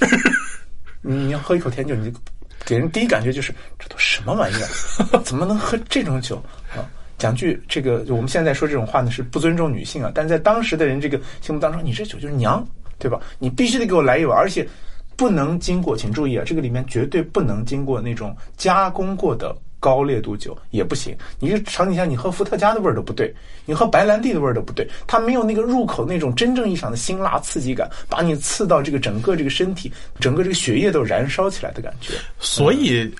[1.02, 2.20] 你你要喝一口甜酒，你就
[2.66, 5.20] 给人第一感觉就是这都什么玩意儿？
[5.24, 6.38] 怎么能喝这种酒
[6.76, 6.84] 啊？
[7.18, 12.64] 讲句这个，我们现在说这种话呢是不尊重女性啊，但是在当时的人这个心目当中，你这酒就是娘，
[13.00, 13.20] 对吧？
[13.40, 14.68] 你必须得给我来一碗，而且
[15.16, 21.16] 不能经过，请注意啊，这个里面绝对不能经过那种加工过的高烈度酒也不行。
[21.40, 23.34] 你这场景下，你喝伏特加的味儿都不对，
[23.66, 32.14] 你喝白兰地的味儿都不对，它没有那个入口那种真正意义上的辛辣刺激感，把你刺到这个整个这个身体，整个这个血液都燃烧起来的感觉。
[32.40, 33.12] 所以。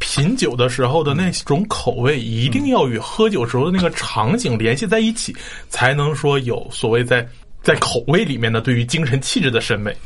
[0.00, 5.34] 品酒的时候的那种口味，一定要与喝酒时候的那个场景联系在一起，
[5.68, 7.26] 才能说有所谓在
[7.62, 9.96] 在口味里面的对于精神气质的审美。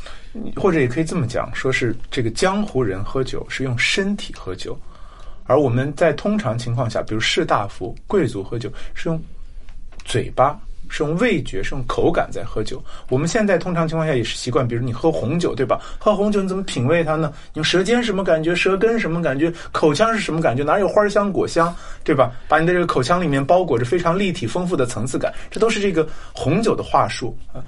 [0.55, 4.79] 或者也可以这么讲，说是这个江湖人喝酒是用身体喝酒，
[5.49, 9.19] 而我们在通常情况下，比如士大夫、贵族喝酒是用
[10.05, 10.57] 嘴巴。
[10.91, 12.83] 是用味觉，是用口感在喝酒。
[13.09, 15.79] 我们现在通常情况下也是习惯，比如你喝红酒，对吧？
[15.99, 17.31] 喝红酒你怎么品味它呢？
[17.53, 18.55] 你舌尖什么感觉？
[18.55, 19.53] 舌根什么感觉？
[19.71, 20.63] 口腔是什么感觉？
[20.63, 21.71] 哪有花香果香，
[22.03, 22.31] 对吧？
[22.47, 27.61] 把你的这个口腔里面包裹着非常立体丰富的层次感，这都是这个红酒的话术啊。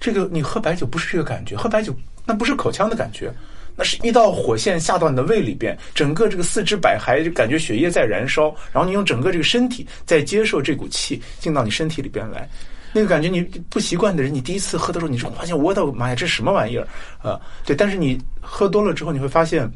[0.00, 3.32] 这个你喝白酒不是这个感觉，喝白酒那不是口腔的感觉。
[3.76, 12.48] 那是一道火线下到你的胃里边，整个这个四肢百骸就感觉血液在燃烧，然后你用整个这个身体在接受这股气进到你身体里边来，
[12.92, 16.88] 那个感觉你不习惯的人，你第一次喝的时候，你说发现我的妈呀，这什么玩意儿
[17.22, 17.40] 啊？
[17.64, 19.70] 对，但是你喝多了之后，你会发现。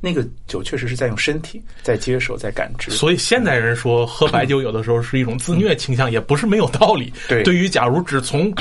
[0.00, 2.90] 那个酒确实是在用身体在接受，在感知。
[2.90, 7.12] 所以现代人说喝白酒有的时候是一种自虐倾向，也不是没有道理。
[7.28, 7.42] 对。
[7.42, 8.52] 对于假如只从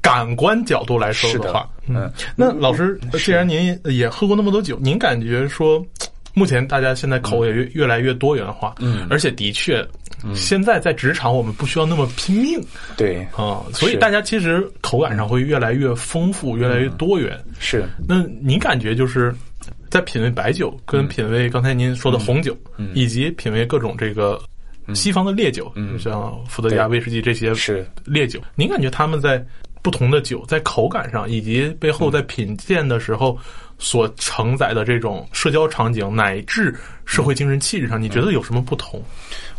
[0.00, 5.84] 感官角度来说的话，嗯，那老师，既然您也喝过那么多酒，您感觉说，
[6.34, 9.06] 目前大家现在口味越越来越多元化，嗯。
[9.08, 9.86] 而且的确，
[10.34, 12.60] 现在在职场我们不需要那么拼命。
[12.96, 17.38] 对，啊，所以大家其实口感上会越来越丰富，越来越多元。
[17.58, 17.84] 是。
[18.08, 19.34] 那您感觉就是
[19.92, 22.56] 在品味白酒，跟品味刚才您说的红酒，
[22.94, 24.40] 以及品味各种这个
[24.94, 25.98] 西方的烈酒，嗯。
[25.98, 27.86] 像伏特加、威士忌这些是。
[28.06, 29.44] 烈酒，您感觉他们在
[29.82, 33.38] 不同的酒在口感上，以及背后在品鉴的时候
[33.78, 36.74] 所承载的这种社交场景乃至
[37.04, 38.98] 社会精神气质上，你觉得有什么不同？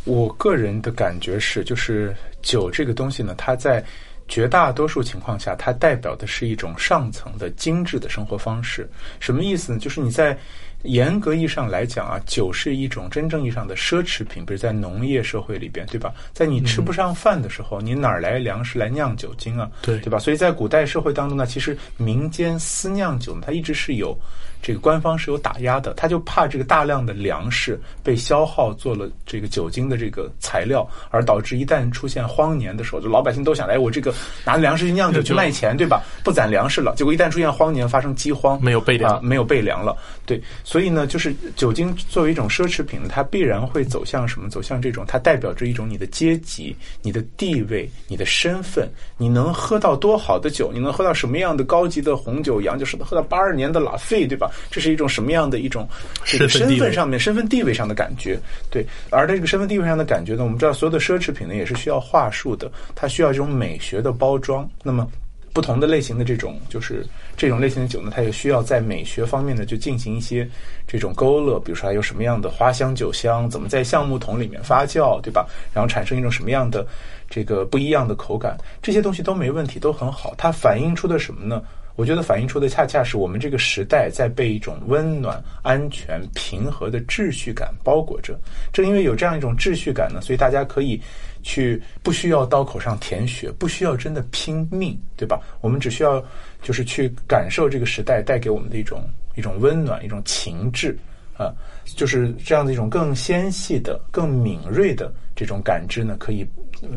[0.03, 3.85] 我个人的感觉是，就是酒这个东西呢，它在
[4.27, 8.89] 绝大多数情况下，它代表的是一种上层的精致的生活方式。
[9.19, 9.79] 什么意思呢？
[9.79, 10.37] 就是你在
[10.83, 16.13] 严格意义上来讲啊，酒是一种真正意义上的奢侈品，比如在农业社会里边，对吧？
[16.33, 19.69] 在你吃不上饭的时候，你哪儿来粮食来酿酒精啊？
[19.81, 20.19] 对对吧？
[20.19, 24.17] 所以在古代社会当中呢，其实民间私酿酒呢，它一直是有
[24.63, 34.13] 这个官方是有打压的，他就怕这个大量的粮食被消耗做了这个酒精的这个材料，而导致一旦出现荒年的时候，就老百姓都想，哎，我这个
[34.45, 36.01] 拿粮食去酿酒去卖钱，对吧？
[36.23, 39.93] 不攒粮食了，结果一旦出现荒年，发生饥荒，没有备粮啊，没有备粮了，
[40.25, 44.49] 对，所以呢，就是酒精作为一种奢侈品，它必然会走向什么？
[44.49, 54.49] 走向这种，它代表着一种你的阶级、你的地位、你的身份，你能喝到多好的酒，你能喝到什么样的高级的红酒、洋酒，是喝到八二年的拉菲，对吧？
[54.69, 55.87] 这是一种什么样的一种
[56.23, 58.39] 这个身身份上面、身份地位上的感觉？
[58.69, 64.69] 对，而这个身份地位上的感觉呢，我们知道所有的奢侈品呢也是需要话术的，它需要这种美学的包装。
[64.83, 65.07] 那么。
[65.53, 67.05] 不同的类型的这种，就是
[67.37, 70.49] 这种类型的酒呢，它也需要在美学方面呢，就进行一些
[70.87, 75.45] 这种勾勒，比如说它有什么样的花香酒香，怎么在橡木桶里面发酵，对吧？
[75.71, 76.83] 然后产生一种什么样的
[77.29, 80.33] 这个不一样的口感，这些东西都没问题，都很好。
[80.39, 81.61] 它反映出的什么呢？
[81.95, 88.39] 我觉得反映出的恰恰是我们这个时代在被一种温暖、安全、平和的秩序感包裹着。
[88.71, 90.99] 正因为有这样一种秩序感呢，所以大家可以
[91.43, 95.39] 去不需要刀口上舔血，不需要真的拼命，对吧？
[95.61, 96.23] 我们只需要
[96.61, 100.97] 就是去感受这个时代带给我们的一种一种温暖、一种情致
[101.37, 101.53] 啊，
[101.85, 106.47] 就是这样的一种更纤细的、更敏锐的这种感知呢，可以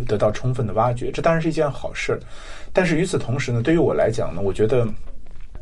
[0.06, 1.10] 得到充分的挖掘。
[1.10, 2.20] 这当然是一件好事儿，
[2.76, 4.86] 但是与此同时呢，对于我来讲呢，我觉得。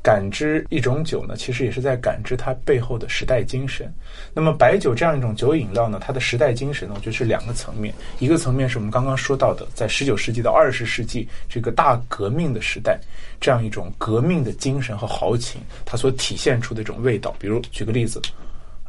[0.05, 3.91] 感知一种酒呢，其实也是在感知它背后的时代精神。
[4.35, 7.95] 那么白酒这样一种酒饮料呢，它的时代精神呢，我觉得是两个层面。
[8.19, 13.01] 一个层面是我们刚刚说到的，在十九世纪到二十世纪这个大革命的时代，
[13.41, 17.35] 这样一种革命的精神和豪情，它所体现出的这种味道。
[17.39, 18.21] 比如举个例子，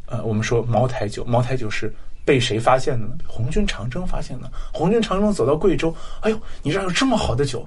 [0.08, 1.90] 呃，我们说茅台酒，茅台酒是
[2.26, 3.14] 被谁发现的呢？
[3.26, 4.52] 红军长征发现的。
[4.74, 7.66] 红军长征走到贵州，哎呦，你这儿有这么好的酒，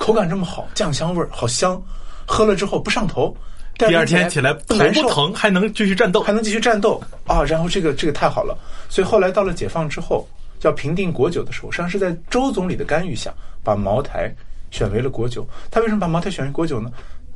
[0.00, 1.80] 口感这么好，酱香味儿好香。
[2.26, 3.36] 喝了之后不上头，
[3.76, 6.32] 第二天起来头不难受不疼，还能继续战斗还。
[6.32, 7.42] 能继续战斗啊！
[7.42, 8.56] 然后这个这个太好了，
[8.88, 10.26] 所以后来到了解放之后，
[10.62, 13.30] 要评定国酒的时候，实际上是在周总理的干预下，
[13.62, 14.34] 把茅台
[14.70, 15.46] 选为了国酒。
[15.70, 16.90] 他为什么把茅台选为国酒呢？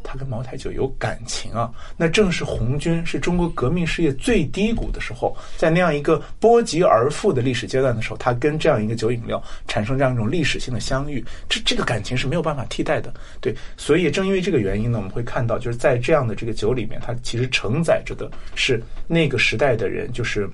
[0.04, 1.72] 他跟茅台酒有感情啊！
[1.96, 13.12] 那正是红军是中国革命事业最低谷的时候，在那样一个波及而富的历史阶段的时候，他跟这样一个酒饮料产生这样一种历史性的相遇，这这个感情是没有办法替代的。
[13.40, 20.48] 对，所以正因为这个原因呢，我们会看到，就是在这样的这个酒里面，它其实承载着的是那个时代的人，就是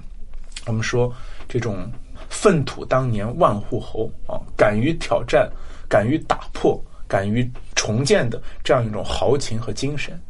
[0.66, 1.12] 我们说
[1.48, 1.90] 这种
[2.28, 5.50] 粪土当年万户侯啊，敢于挑战、
[5.88, 10.20] 敢于打破、敢于重建的这样一种豪情和精神。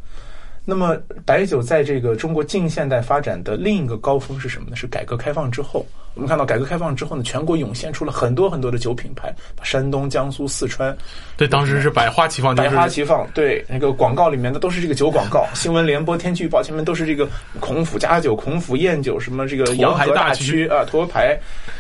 [0.65, 4.77] 那么，白酒在这个中国近现代发展的另一个高峰是什么呢？
[4.77, 5.85] 是改革开放之后。
[6.15, 9.33] 我们看到改革开放之后呢，全国涌现出了很多很多的酒品牌，
[9.63, 10.97] 山东、江苏、四川
[11.37, 17.29] 对，当时是百花齐放，就百花齐放，对那个广告里面的都是这个酒广告，新闻联播、天气预报前面都是这个
[17.61, 21.39] 孔府佳酒、孔府宴酒，什么这个洋河大曲啊，沱牌，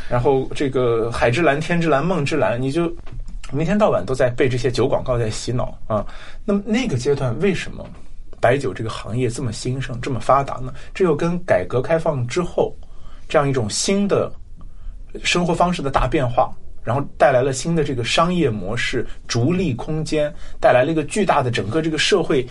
[0.09, 2.87] 然后这个海之蓝、天之蓝、梦之蓝，你就
[3.53, 6.07] 每天到晚都在被这些酒广告在洗脑啊。
[6.45, 7.85] 那么那个阶段为什么
[8.41, 10.73] 白酒这个行业这么兴盛、这么发达呢？
[10.95, 12.75] 这又跟改革开放之后
[13.29, 14.33] 这样一种新的
[15.23, 16.51] 生活方式的大变化，
[16.83, 22.47] 然后带来了新的这个商业模式、逐利空间，带来了一个巨大的整个这个社会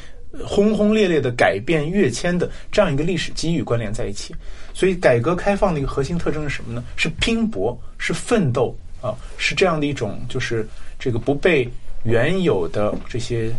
[0.45, 4.35] 轰轰烈烈的改变跃迁的这样一个历史机遇关联在一起。
[4.73, 6.83] 所以，改革开放的一个核心特征是什么呢？
[6.95, 10.67] 是拼搏，是奋斗啊，是这样的一种就是
[10.99, 11.67] 这个不被
[12.03, 13.49] 原有的这些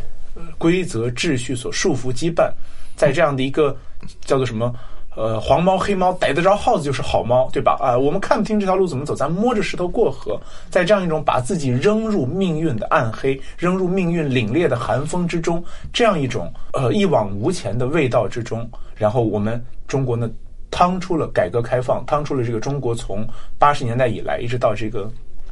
[0.58, 2.52] 规则秩序所束缚羁绊，
[2.94, 3.76] 在这样的一个
[4.20, 4.72] 叫做什么？
[5.16, 7.76] 呃，黄猫黑猫逮得着耗子就是好猫，对吧？
[7.80, 20.30] 啊、我们看不清这条路怎么走，咱摸着石头过河，在这样一种把自己扔入命运的暗黑、扔入命运凛冽的寒风之中，这样一种呃一往无前的味道之中，然后我们中国呢，
[20.70, 23.26] 趟出了改革开放，趟出了这个中国从
[23.58, 25.10] 八十年代以来一直到这个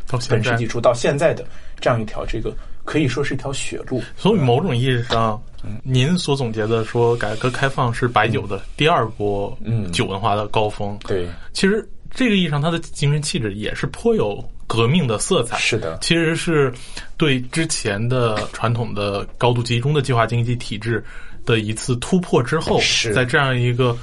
[0.08, 1.44] 到本世纪初到现在的
[1.80, 2.52] 这样一条这个
[2.84, 4.02] 可以说是一条血路。
[4.16, 10.98] 所以某种意义上，嗯您所总结的说改革开放是白酒的第二波嗯酒文化的高峰。
[11.06, 15.58] 对，其实这个意义上，它的精神气质也是颇有革命的色彩。
[15.58, 16.72] 是的其实是
[17.16, 21.04] 对之前的传统的高度集中的计划经济体制
[21.44, 23.96] 的一次突破之后，是在这样一个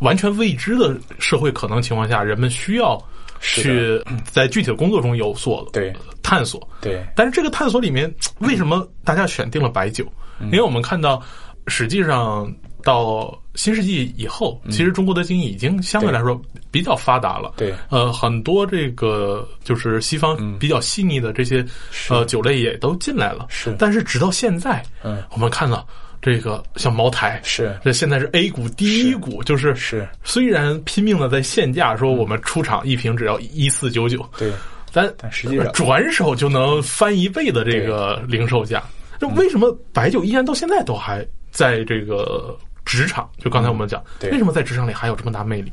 [0.00, 3.04] 完全未知的社会可能情况下，人们需要是
[3.40, 4.00] 去
[4.30, 5.92] 在具体的工作中有所对。
[6.22, 6.68] 探索。
[6.80, 7.04] 对。
[7.16, 10.06] 但是这个探索里面，为什么大家选定了白酒？
[10.38, 10.46] 嗯。
[10.46, 11.20] 因为我们看到，
[11.66, 12.52] 实际上
[12.84, 17.54] 到新世纪以后，其实中国的经济已经相对来说比较发达了。
[17.56, 17.74] 嗯对。
[17.88, 21.64] 呃，很多这个就是西方比较细腻的这些
[22.08, 23.46] 呃酒类也都进来了。
[23.48, 23.74] 是。
[23.78, 25.22] 但是直到现在，嗯。
[25.32, 25.86] 我们看到
[26.22, 34.52] 这个像茅台是这现在是 A 股第一股，就是是虽然拼命的在限价说我们出厂一瓶只要一四九九，对
[34.92, 38.82] 但但实际上转手就能翻一倍的这个零售价。
[39.18, 43.30] 就为什么白酒依然到现在都还在这个职场？
[43.38, 45.72] 就刚才我们讲，对为什么在职场里还有这么大魅力？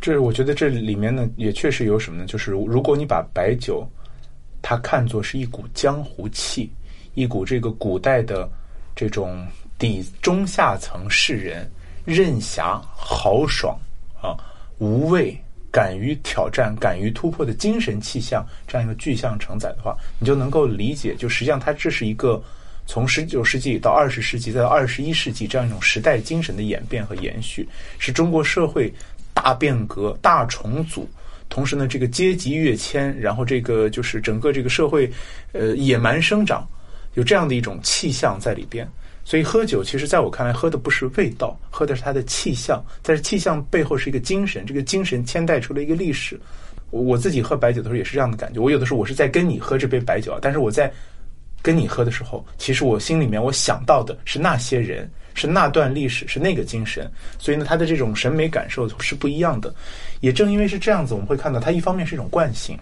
[0.00, 2.26] 这我觉得这里面呢，也确实有什么呢？
[2.26, 3.86] 就是如果你把白酒，
[4.62, 6.70] 它看作是一股江湖气，
[7.14, 8.48] 一股这个古代的
[8.94, 9.46] 这种
[9.80, 11.68] 底中下层士人
[12.04, 13.76] 任侠豪爽
[14.22, 14.38] 啊，
[14.78, 15.36] 无畏。
[15.72, 22.42] 敢于挑战、敢于突破的精神气象，这样一个具象承载的话，你就能够理解，就实际上它这是一个
[22.88, 27.68] 从十九世纪到二十世纪再到二十一世纪这样一种时代精神的演变和延续，
[28.00, 28.92] 是中国社会
[29.32, 31.08] 大变革、大重组。
[31.48, 35.08] 同时呢，这个阶级跃迁，然后这个就是整个这个社会，
[35.52, 36.66] 呃，野蛮生长，
[37.14, 38.84] 有这样的一种气象在里边。
[39.30, 42.84] 所以喝酒，其实在我看来，喝的不是味道，喝的是它的气象。
[43.00, 46.36] 但是气象背后是一个精神，这个精神牵带出了一个历史。
[46.90, 48.58] 我自己喝白酒的时候也是这样的感觉。
[48.58, 50.92] 我有的时候我是在跟你喝这杯白酒啊，但是我在
[51.62, 57.08] 跟你喝的时候，其实我心里面我想到的是那些人，是那段历史，是那个精神。
[57.38, 59.72] 所以呢，他的这种审美感受是不一样的。
[60.18, 62.76] 也正因为是这样子，我们会看到它一方面是一种惯性。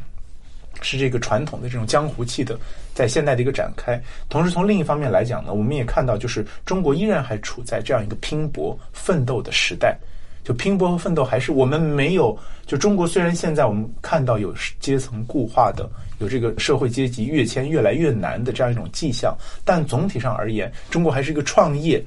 [0.81, 2.59] 是这个传统的这种江湖气的，
[2.95, 4.01] 在现代的一个展开。
[4.29, 9.97] 同时，从另一方面来讲呢，我们也看到，就是中国依然还处在这样一个拼搏奋斗的时代。
[10.45, 12.37] 就拼搏和奋斗，还是我们没有。
[12.65, 15.87] 就中国虽然现在我们看到有阶层固化的，
[16.21, 22.03] 有这个社会阶级跃迁越来越难的这样一种迹象，但总体上而言，中国还是一个创业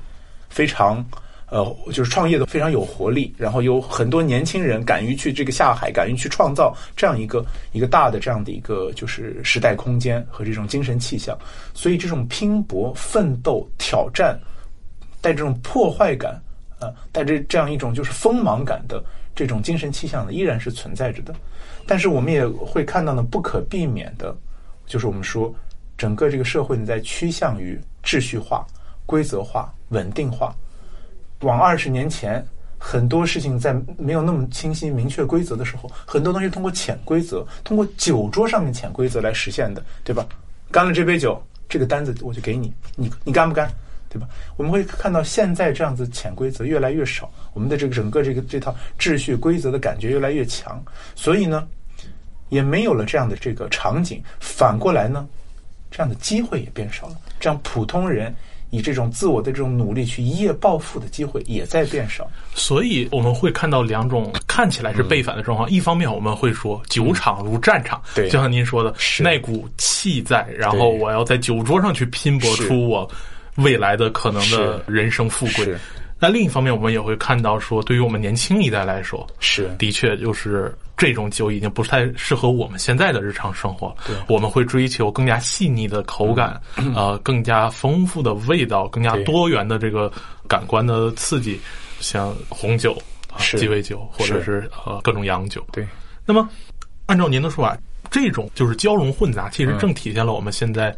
[0.50, 1.06] 非常。
[1.52, 11.38] 呃，就是创业的非常有活力，然后有很多年轻人敢于去这个下海，敢于去创造这样一个一个大的这样的一个就是时代空间和这种精神气象，
[11.74, 14.40] 所以这种拼搏、奋斗、挑战，
[15.20, 16.32] 带这种破坏感，
[16.80, 19.04] 啊、呃，带着这样一种就是锋芒感的
[19.36, 21.36] 这种精神气象呢，依然是存在着的。
[21.86, 24.34] 但是我们也会看到呢，不可避免的，
[24.86, 25.54] 就是我们说
[25.98, 28.66] 整个这个社会呢，在趋向于秩序化、
[29.06, 30.56] 规则化、稳定化。
[31.42, 32.44] 往二十年前，
[32.78, 40.26] 很多事情在没有那么清晰明确规则的时候，很多东西通过潜规则，通过酒桌上面潜规则来实现的，对吧？
[40.72, 43.70] 干了这杯酒，这个单子我就给你，你你干不干？
[44.10, 44.28] 对吧？
[44.58, 50.84] 我们会看到现在这样子潜规则越来越少，我们的这个整个这个这套秩序规则的感觉越来越强，
[51.16, 51.68] 所以呢，
[52.50, 54.22] 也没有了这样的这个场景。
[54.40, 55.28] 反过来呢，
[55.90, 58.36] 这样的机会也变少了，这样普通人。
[58.72, 65.70] 以这种自我的这种努力去一夜暴富的机会也在变少，所以我们会看到两种看起来是背反的状况。
[65.70, 69.22] 一方面我们会说酒场如战场，对，就像您说的，是。
[69.22, 73.10] 那股气在，然后我要在酒桌上去拼搏出我
[73.56, 75.76] 未来的可能的人生富贵。
[76.22, 83.96] 那另一方面，我们也会看到说，对于我们年轻一代来说，是的确就是这种酒已经不太适合我们现在的日常生活。
[84.06, 90.12] 对，我们会追求更加细腻的口感，嗯、呃，更加丰富的味道，更加多元的这个
[90.48, 91.60] 感官的刺激，
[92.00, 92.94] 像红酒、
[93.34, 95.66] 啊、鸡尾酒或者是呃各种洋酒。
[95.72, 95.88] 对。
[96.24, 96.48] 那么，
[97.08, 97.76] 按照您的说法，
[98.12, 100.98] 这种就是交融混杂，其实正体现了我们现在、嗯、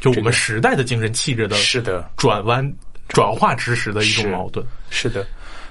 [0.00, 2.68] 就我们时代的精神气质的是的转弯。
[3.08, 5.26] 转化知识的一种矛盾是的，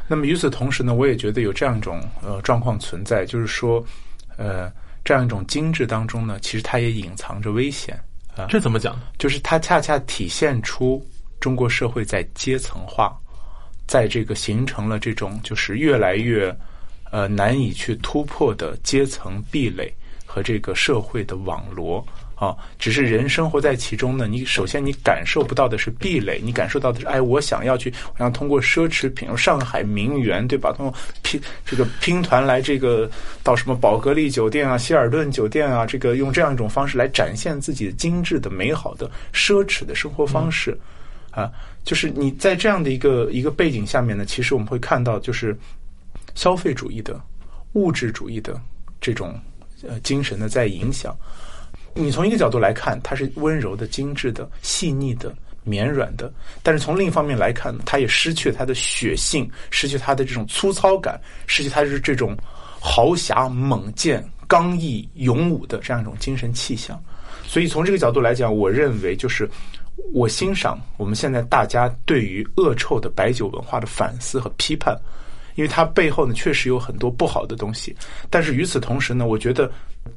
[0.07, 3.85] 那么与此同时呢，我也觉得有这样一种呃状况存在，就是说，
[4.37, 4.71] 呃，
[5.03, 7.99] 这样一种精致当中呢，其实它也隐藏着危险
[8.35, 8.45] 啊。
[8.49, 9.03] 这怎么讲呢？
[9.17, 11.05] 就是它恰恰体现出
[11.39, 13.15] 中国社会在阶层化，
[13.85, 16.55] 在这个形成了这种就是越来越
[17.11, 19.93] 呃难以去突破的阶层壁垒
[20.25, 22.05] 和这个社会的网罗。
[22.35, 24.27] 啊，只是人生活在其中呢。
[24.27, 30.73] 你首先你感受不到的是壁垒，你感受到的是，哎，我想要去，我想通过奢侈品，上海名媛，对吧？
[30.73, 30.93] 通过
[31.23, 33.09] 拼这个拼团来这个
[33.41, 40.77] 到什么宝格丽酒店啊、希尔顿酒店啊，这个用这样一种方式来展现自己的精致的、美好的、奢侈的生活方式。
[41.31, 41.51] 啊，
[41.83, 45.57] 就是你在这样的一个一个背景下面呢，其实我们会看到，就是
[46.33, 47.19] 消费主义的、
[47.73, 48.57] 物质主义的
[49.01, 49.37] 这种
[49.85, 51.13] 呃精神的在影响。
[51.97, 55.33] 你从一个角度来看，它是温柔的、精致的、细腻的、
[55.63, 56.31] 绵软的。
[56.61, 61.17] 但是从另一方面来看，它也失去了它的血性，失去它的这种粗糙感，
[61.47, 62.35] 失去它是这种
[62.81, 67.01] 豪侠猛健、刚毅勇武的这样一种精神气象。
[67.45, 69.49] 所以从这个角度来讲，我认为就是
[70.11, 74.93] 我欣赏我们现在大家对于恶臭的白酒文化的反思和批判。
[75.55, 77.95] 因为它背后呢，确实有很多不好的东西，
[78.29, 79.71] 但是与此同时呢，我觉得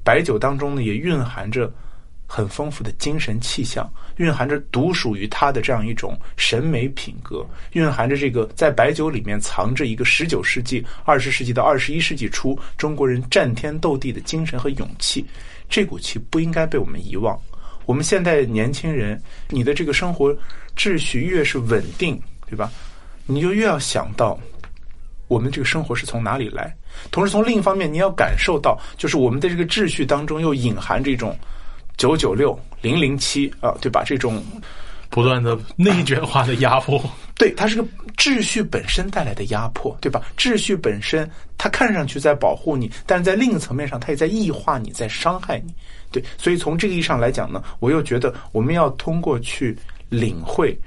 [0.04, 1.72] 白酒当中呢，也蕴含着
[2.26, 15.24] 很丰富的精神气象，蕴含着独属于它的这样一种审美品格，蕴含着这个在白酒里面藏着一个十九世纪、二十世纪到二十一世纪初中国人战天斗地的精神和勇气，
[15.68, 17.38] 这股气不应该被我们遗忘。
[17.86, 20.36] 我们现在年轻人，你的这个生活
[20.76, 22.70] 秩序越是稳定，对吧？
[23.24, 24.38] 你就越要想到。
[25.26, 26.74] 我们这个生活是从哪里来？
[27.10, 31.36] 同时，从另一方面，你要感受到，就是我们的这个秩序当中又隐含这种
[31.96, 34.02] 九九六、零零七啊，对吧？
[34.04, 34.42] 这种
[35.10, 37.02] 不断的内卷化的压迫，
[37.34, 40.22] 对，它是个秩序本身带来的压迫，对吧？
[40.36, 45.72] 秩序本身，它看上去在保护你，但是在另一个层面上，它也在异化你，在伤害你。
[46.12, 49.76] 对，所以从这个意义上来讲呢，我又觉得我们要通过去
[50.08, 50.78] 领会，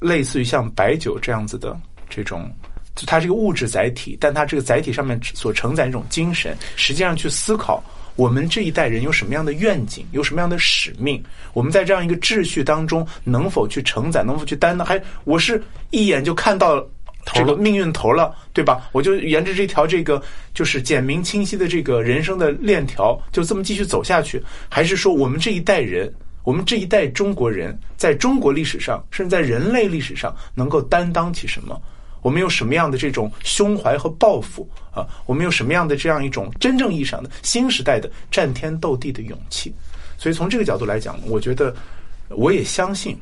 [0.00, 2.50] 类似于像白酒这样子的这种。
[2.94, 7.82] 就它是一个物质载体，但它这个载体上面所承载一种精神，实际上去思考
[8.16, 11.22] 我们这一代人有什么样的愿景，有什么样的使命，
[11.54, 14.86] 我们在这样一个秩序当中能否去承载，能否去担当？
[14.86, 16.86] 还我是一眼就看到
[17.24, 18.90] 这个命运头了，对吧？
[18.92, 20.22] 我就沿着这条这个
[20.52, 26.12] 就是简明清晰的这个人生的链条，就这么继续走下去，还是说我们这一代人，
[26.44, 31.80] 我们这一代中国人，在中国历史上，甚至在人类历史上，能够担当起什么？
[32.22, 35.06] 我们有什么样的这种胸怀和抱负啊？
[35.26, 39.74] 我们有什么样的这样一种真正意义上的新时代的战天斗地的勇气？
[40.16, 41.74] 所以从这个角度来讲，我觉得
[42.28, 43.18] 我也相信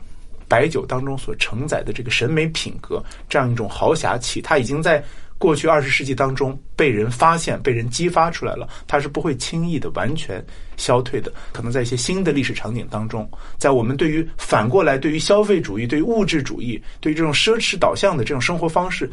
[0.46, 5.02] 白酒当中所承载的这个审美品格，这样一种豪侠气，它已经在。
[5.40, 10.44] 过去二十世纪当中被人发现、被人激发出来了，它是不会轻易的完全
[10.76, 11.32] 消退的。
[11.50, 13.26] 可能在一些新的历史场景当中，
[13.56, 19.10] 在我们对于反过来对于消费主义、对于物质主义、对于这种奢侈导向的这种生活方式，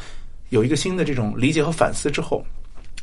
[0.49, 2.45] 有一个新的这种理解和反思之后，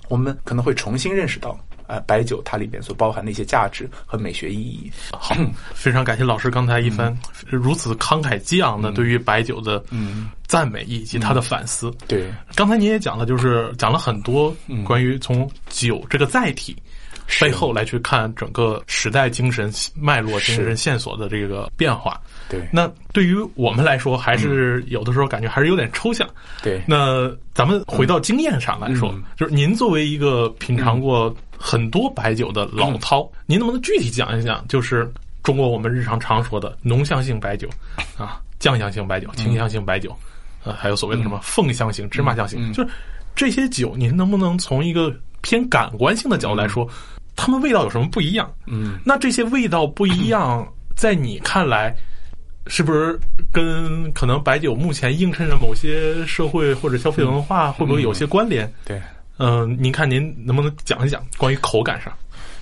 [0.08, 1.58] 我们可能会重新认识到。
[1.86, 4.90] 呃，白酒它里面所包含的一些价值和美学意义。
[5.12, 5.36] 好，
[5.74, 7.16] 非常感谢老师刚才一番
[7.46, 9.82] 如此慷慨激昂的对于白酒的
[10.46, 11.90] 赞美以及他的反思。
[12.06, 14.54] 对，刚才您也讲了，就是讲了很多
[14.84, 16.76] 关于从酒这个载体
[17.40, 22.20] 背后来去看整个时代精神脉络、精神线索的这个变化。
[22.48, 26.28] 对，那对于我们来说，还是有的时候感觉还是有点抽象。
[26.62, 31.34] 对，那咱们回到经验上来说，就是您作为一个品尝过。
[31.58, 34.64] 很多白酒的老饕，您能不能具体讲一讲？
[34.68, 35.10] 就是
[35.42, 37.68] 中国我们日常常说的浓香型白酒，
[38.16, 40.14] 啊，酱香型白酒、清香型白酒，
[40.64, 42.90] 呃，还有所谓的什么凤香型、芝麻香型，就是
[43.34, 46.88] 这些酒，您能不能从一个偏感官性的角度来说，
[47.36, 48.50] 它们味道有什么不一样？
[48.66, 51.94] 嗯，那这些味道不一样， 在你看来，
[52.66, 53.18] 是不是
[53.52, 58.72] 跟可能白酒目前映衬着某些社会或者消费文化，会不会有些关联？
[58.84, 59.00] 对。
[59.38, 62.12] 嗯，您看您能不能讲一讲关于口感上？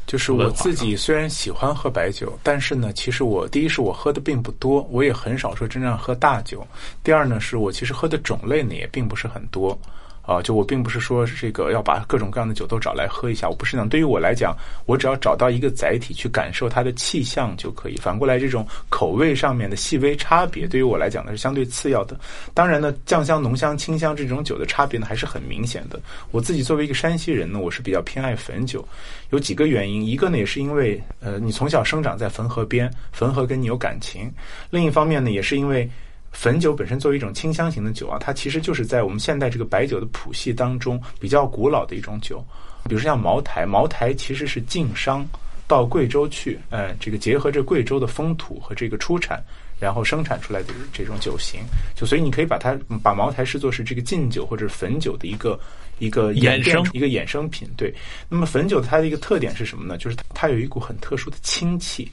[0.04, 6.66] 就是我自己虽然喜欢喝白酒，但是呢，其实我第一是我喝的并不多，我也很少说真正喝大酒。
[7.04, 9.78] 第二呢，是我其实喝的种类呢也并不是很多。
[10.22, 13.88] 啊，就我并不是说这个要把各种各样的酒都找来喝一下，我不是那样。
[13.88, 14.56] 对于我来讲，
[14.86, 17.96] 我只要找到一个载体去感受它的气象就可以。
[17.96, 22.16] 反过来，这种口味上面的细微差别，对于我来讲呢是相对次要的。
[22.54, 26.00] 当然呢，酱香、浓香、清香这种酒的差别呢还是很明显的。
[26.30, 28.86] 我自己作为一个山西人呢，我是比较偏爱汾酒，
[29.30, 30.06] 有几个原因。
[30.06, 34.30] 一个呢也是因为，呃，你从小生长在汾河边，汾河跟你有感情；
[34.70, 35.90] 另一方面呢，也是因为。
[36.32, 42.42] 汾酒本身作为一种清香型的酒啊，它其实就是在我们现代这个白酒的谱系当中比较古老的一种酒。
[42.88, 45.24] 比如说像茅台，茅台其实是晋商
[45.68, 49.40] 到贵州去，呃，这个结合着贵州的风土和这个出产，
[49.78, 51.60] 然后生产出来的这种酒型。
[51.94, 55.60] 就所以你可以把它把茅台视作是这个晋酒或者汾酒的一个
[56.00, 57.68] 一个衍生一个衍生品。
[57.76, 57.94] 对，
[58.28, 59.96] 那么汾酒它的一个特点是什么呢？
[59.96, 62.10] 就是它有一股很特殊的清气。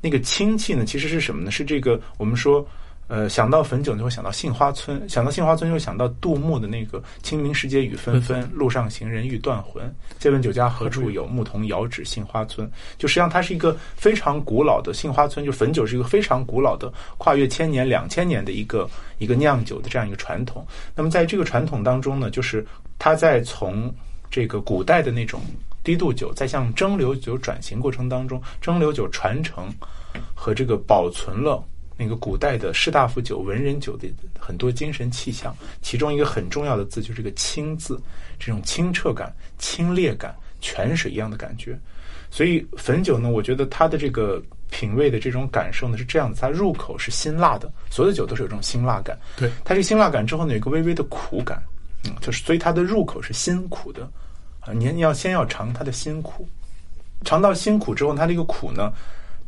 [0.00, 1.50] 那个清气呢，其实是什么呢？
[1.50, 2.66] 是这个我们说。
[3.10, 9.92] 呃，想到汾酒，就会想到杏花村；想到杏花村，就会想到杜牧的那个“清明时节雨纷纷，路上行人欲断魂。
[10.20, 11.26] 借问酒家何处有？
[11.26, 18.88] 牧童遥指杏花村。”就实际上，它是一个非常古老的杏花村，就汾酒是一个非常古老的、跨越千年、两千年的一个
[19.18, 20.64] 一个酿酒的这样一个传统。
[20.94, 22.64] 那么，在这个传统当中呢，就是
[22.96, 23.92] 它在从
[24.30, 25.40] 这个古代的那种
[25.82, 29.68] 低度酒，在向蒸馏酒转型过程当中，蒸馏酒传承
[30.32, 31.60] 和这个保存了。
[32.00, 38.00] 那个古代的士大夫酒、文人酒的很多精神气象，其中一个很重要的字就是这个“清”字，
[38.38, 41.78] 这种清澈感、清冽感、泉水一样的感觉。
[42.30, 49.18] 所以汾酒呢，我觉得它的这个品味的这种感受呢是这样子，它入口是辛辣的，所有的酒都是有这种辛辣感。
[49.36, 51.62] 对，它这个辛辣感之后呢，有一个微微的苦感，
[52.04, 54.08] 嗯，就是所以它的入口是辛苦的
[54.60, 54.72] 啊。
[54.72, 56.48] 你你要先要尝它的辛苦，
[57.26, 58.90] 尝到辛苦之后，它这个苦呢，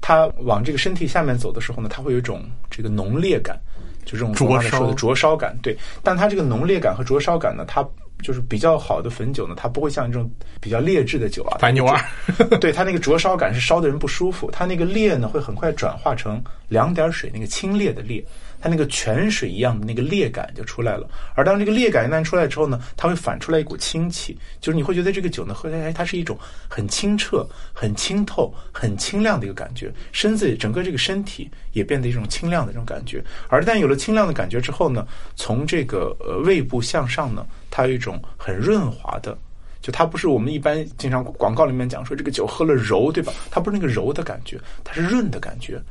[0.02, 3.58] 它往这个身体下面走的时候呢，它会有一种这个浓烈感，
[4.04, 4.94] 就这种灼我刚才说的烧。
[4.94, 5.56] 灼烧感。
[5.62, 7.82] 对，但它这个浓烈感和灼烧感呢，它
[8.20, 10.30] 就是比较好的汾酒呢，它不会像这种
[10.60, 11.98] 比较劣质的酒啊，白牛二，
[12.60, 18.22] 对它那个灼烧感是烧的人不舒服，它那个烈呢会很快转化成两点水那个清冽的冽，
[18.62, 21.08] 它那个泉水一样的那个冽感就出来了。
[21.34, 26.38] 而当这个冽感一旦出来之后呢，它会反出来一股清气，就是你会觉得这个酒呢喝起来，它是一种
[26.68, 33.22] 很清澈、很清透、很清亮的一个感觉，身子整个这个身体也变得一种清亮的这种感觉。
[33.48, 35.04] 而一旦有了清亮的感觉之后呢，
[35.34, 39.36] 从这个呃胃部向上呢，它有一种很润滑的。
[39.80, 43.32] 就它不是我们一般经常广告里面讲说这个酒喝了柔，对吧？
[43.50, 45.82] 它不是那个柔的感觉，它是润的感觉。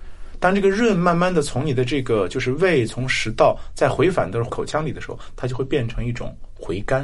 [0.42, 7.04] 当这个润慢慢的从你的这个就是胃从食道再回返到口腔里的时候，它就会变成一种回甘，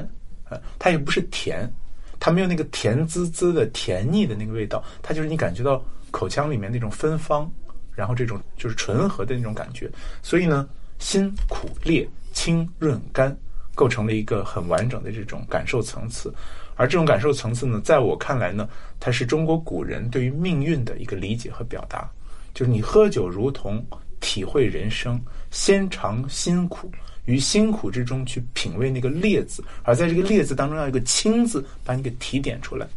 [0.50, 1.72] 呃，它也不是甜，
[2.20, 5.80] 它没有那个甜滋滋的甜腻的那个味道，它就是你感觉到
[6.10, 7.48] 口腔里面那种芬芳，
[7.94, 9.88] 然后这种就是醇和的那种感觉。
[10.24, 10.68] 所以呢，
[10.98, 13.38] 辛苦烈清润甘，
[13.76, 16.34] 构成了一个很完整的这种感受层次。
[16.76, 18.68] 而这种感受层次呢，在我看来呢，
[19.00, 22.10] 它是中国古人对于命运的一个理解和表达。
[22.58, 23.86] 就是你喝酒如同
[24.20, 26.92] 体会人生，先尝辛苦，
[27.26, 32.88] 于辛苦之中去品味那个烈字，而在这个烈字当中要一个清字，把你给提点出来。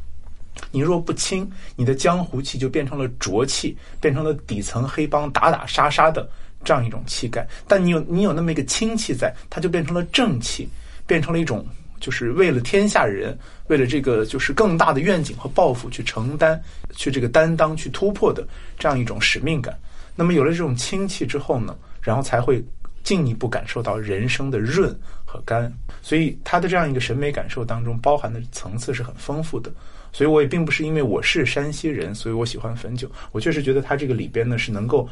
[0.71, 1.47] 你若不清，
[1.77, 6.27] 你的江湖气就变成了浊气，变成了底层黑帮打打杀杀的
[6.65, 7.47] 这样一种气概。
[7.69, 10.67] 但你有你有那么一个清气在，它就变成了正气，
[11.07, 11.67] 变成了一种
[12.01, 13.39] 就是为了天下人，
[13.69, 16.61] 为了这个就是更大的愿景和抱负去承担、
[16.97, 18.45] 去这个担当、去突破的
[18.79, 19.79] 这样一种使命感。
[20.17, 22.65] 那么有了这种清气之后呢，然后才会
[23.05, 25.73] 进一步感受到人生的润和甘。
[26.03, 29.71] 所以他的这样一个审美感受当中包含的层次是很丰富的。
[30.13, 33.09] 所以我也并不是因为我是山西人，所以我喜欢汾酒。
[33.31, 35.09] 我确实觉得它这个里边呢是能够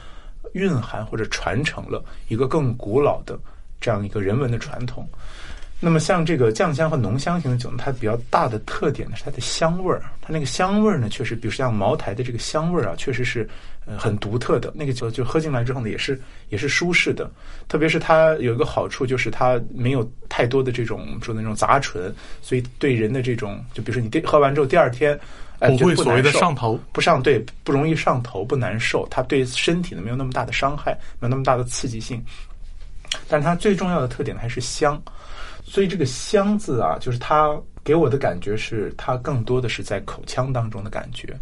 [0.55, 3.39] 蕴含或者传承了一个更古老的
[3.81, 5.09] 这样一个人文的传统。
[5.81, 10.03] 那么像这个酱香和浓香型的酒呢，它比较大的特点呢是它的香味儿。
[10.21, 13.49] 它那个香味儿呢，确实，比如像茅台的这个香味儿啊，确实是
[13.87, 14.73] 呃很独特的。
[14.75, 17.31] 那个酒就喝进来之后呢，也是也是舒适的。
[17.69, 22.13] 特别是它有一个好处，就是它没有太多的这种我们说的那种杂醇，
[22.43, 25.17] 所以对人的这种，就比如说你第喝完之后第二天，
[25.61, 26.77] 哎，不不会所谓的上头。
[26.93, 32.21] 不上对，不容易上头，不难受，它对身体呢没有那么大的伤害，没有那么大的刺激性。
[33.29, 35.01] 但它最重要的特点还是香，
[35.69, 37.55] 所以这个香字啊，就是它
[37.85, 41.39] 给我的感觉是，它更多的是在口腔当中的感觉。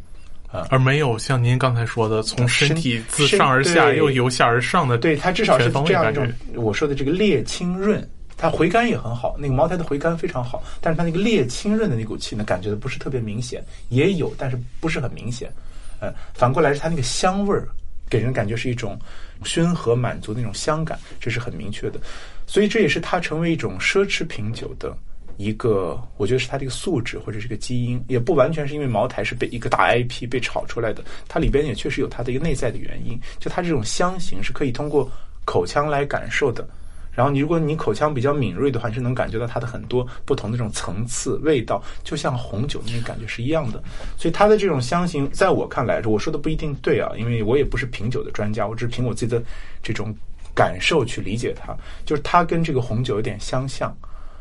[0.70, 8.03] 而没有像您刚才说的，从身体自上而下又由下而上的，对，它至少是这样一种我说的这个烈清润，
[8.39, 15.53] 它回甘也很好，那个茅台的回甘非常好，但是它那个烈清润的那股气呢，感觉的不是特别明显，也有，但是不是很明显。
[16.01, 17.68] 呃，反过来是它那个香味儿，
[18.09, 18.99] 给人感觉是一种
[19.45, 22.01] 熏和满足的那种香感，这是很明确的。
[22.47, 24.97] 所以这也是它成为一种奢侈品酒的
[25.36, 35.11] 一个，我觉得是它这个素质或者是个基因，也不完全是因为茅台是被一个大 IP 被炒出来的，它里边也确实有它的一个内在的原因，就它这种香型是可以通过
[35.44, 36.66] 口腔来感受的。
[37.12, 43.82] 然后你如果你口腔比较敏锐的话，你是能感觉到它的很多不同的这种层次、味道，就像红酒那个感觉是一样的。
[44.18, 49.42] 所以它的这种香型，在我看来，我说的不一定对啊，因为我也不是品酒的专家，我只是凭我自己的
[49.82, 50.14] 这种
[50.57, 51.77] 感受去理解它。
[52.05, 53.97] 就是它跟这个红酒有点相像，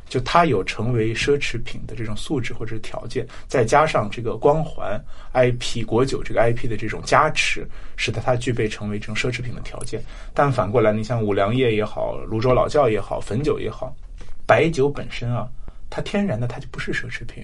[0.08, 5.00] 就它有成为奢侈品的这种素质或者是条件，再加上这个光环
[5.34, 10.02] IP 国酒这个 IP 的这种加持，使得它具备成为这种奢侈品的条件。
[10.34, 13.94] 但反过来，你像五粮液也好，泸州老窖也好，汾酒也好，
[14.46, 15.48] 白酒本身啊，
[15.90, 17.44] 它天然的它就不是奢侈品，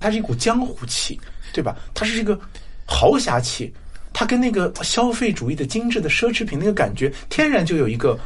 [0.00, 1.20] 它是一股江湖气，
[1.52, 1.76] 对吧？
[1.94, 2.38] 它是这个
[2.86, 3.72] 豪侠气，
[4.12, 8.18] 它跟那个消费主义的精致的奢侈品那个感觉，天然就有一个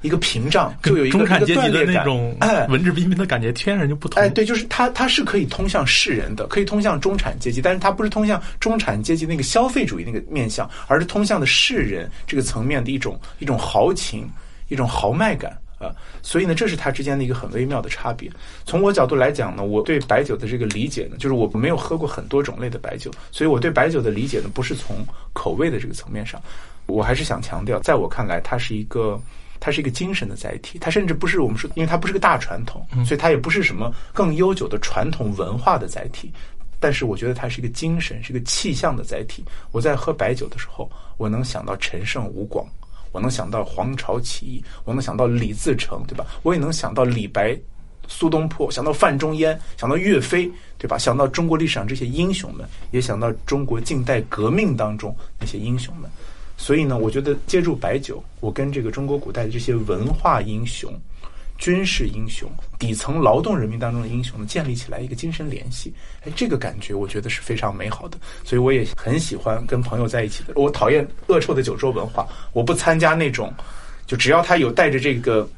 [0.00, 2.66] 一个屏障，就有一个中产阶级的那种哎。
[2.66, 4.22] 文质彬彬的感觉，天然就不同。
[4.22, 14.28] 哎，对，就是它，它是可以通向世人的，可以通向中产阶级，但是它不是通向中产阶级那个消费主义那个面向，而是通向的世人这个层面的一种一种豪情，
[14.68, 15.94] 一种豪迈感啊。
[16.22, 18.30] 所以呢，这是它之间的一个很微妙的差别。
[18.64, 26.40] 从我角度来讲呢，我对白酒的这个理解呢，就是我没有喝过很多种类的白酒，所以我对白酒的理解呢，不是从口味的这个层面上，
[26.86, 29.20] 我还是想强调，在我看来，它是一个。
[29.64, 36.32] 它是一个精神的载体，它甚至不是我们说，因为它不是个大传统，所以它也不是什么更悠久的传统文化的载体。
[36.80, 39.44] 但是我觉得它是一个精神，是一个气象的载体。
[39.70, 42.66] 我在喝白酒的时候，我能想到陈胜吴广，
[43.12, 46.26] 我能想到黄巢起义，我能想到李自成，对吧？
[46.42, 47.56] 我也能想到李白、
[48.08, 50.98] 苏东坡，想到范仲淹，想到岳飞，对吧？
[50.98, 56.10] 想到中国历史上这些英雄们，也想到中国近代革命当中那些英雄们。
[56.56, 60.92] 所以呢，我觉得借助白酒，我跟这个中国古代的这些文化英雄、
[61.62, 65.94] 军事英雄、底层劳动人民当中的英雄，建立起来一个精神联系。
[66.24, 68.18] 哎，这个感觉我觉得是非常美好的。
[68.42, 70.54] 所以我也很喜欢跟朋友在一起的。
[70.56, 73.54] 我讨厌恶臭的酒桌文化，我不参加那种，
[74.08, 75.48] 就只要他有带着这个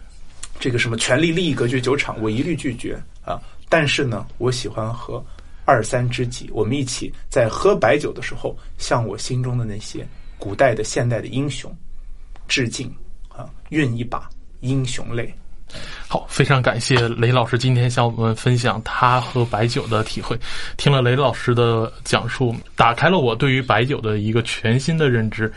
[0.60, 3.40] 这个什么权力利益格局酒场，我一律拒绝啊。
[3.70, 5.24] 但是呢，我喜欢和
[5.64, 10.06] 二三知己，我们一起在喝白酒的时候，向我心中的那些。
[10.36, 11.74] 古代的、现代的英雄，
[12.46, 12.94] 致敬
[13.30, 13.48] 啊！
[13.70, 14.28] 运一把
[14.60, 15.34] 英雄泪。
[16.08, 20.38] 好，非常感谢雷老师今天向我们分享他喝白酒的体会。
[20.76, 25.52] 听了雷老师的讲述，打开了我对于白酒的一个全新的认知。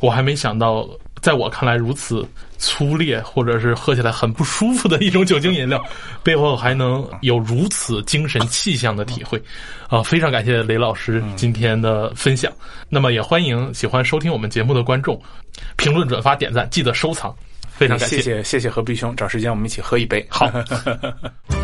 [0.00, 0.88] 我还没想到。
[1.20, 2.24] 在我看来，如此
[2.58, 5.84] 粗劣或者是喝起来很不舒服的一种酒精饮料，
[6.22, 9.42] 背后还能有如此精神气象的体会，
[9.88, 12.52] 啊，非常感谢雷老师今天的分享。
[12.88, 15.20] 那么也欢迎喜欢收听我们节目的观众，
[15.76, 17.34] 评论、转发、点赞，记得收藏。
[17.78, 20.26] 非常感谢，谢谢谢谢何必兄，找时间我们一起喝一杯。
[20.28, 20.50] 好。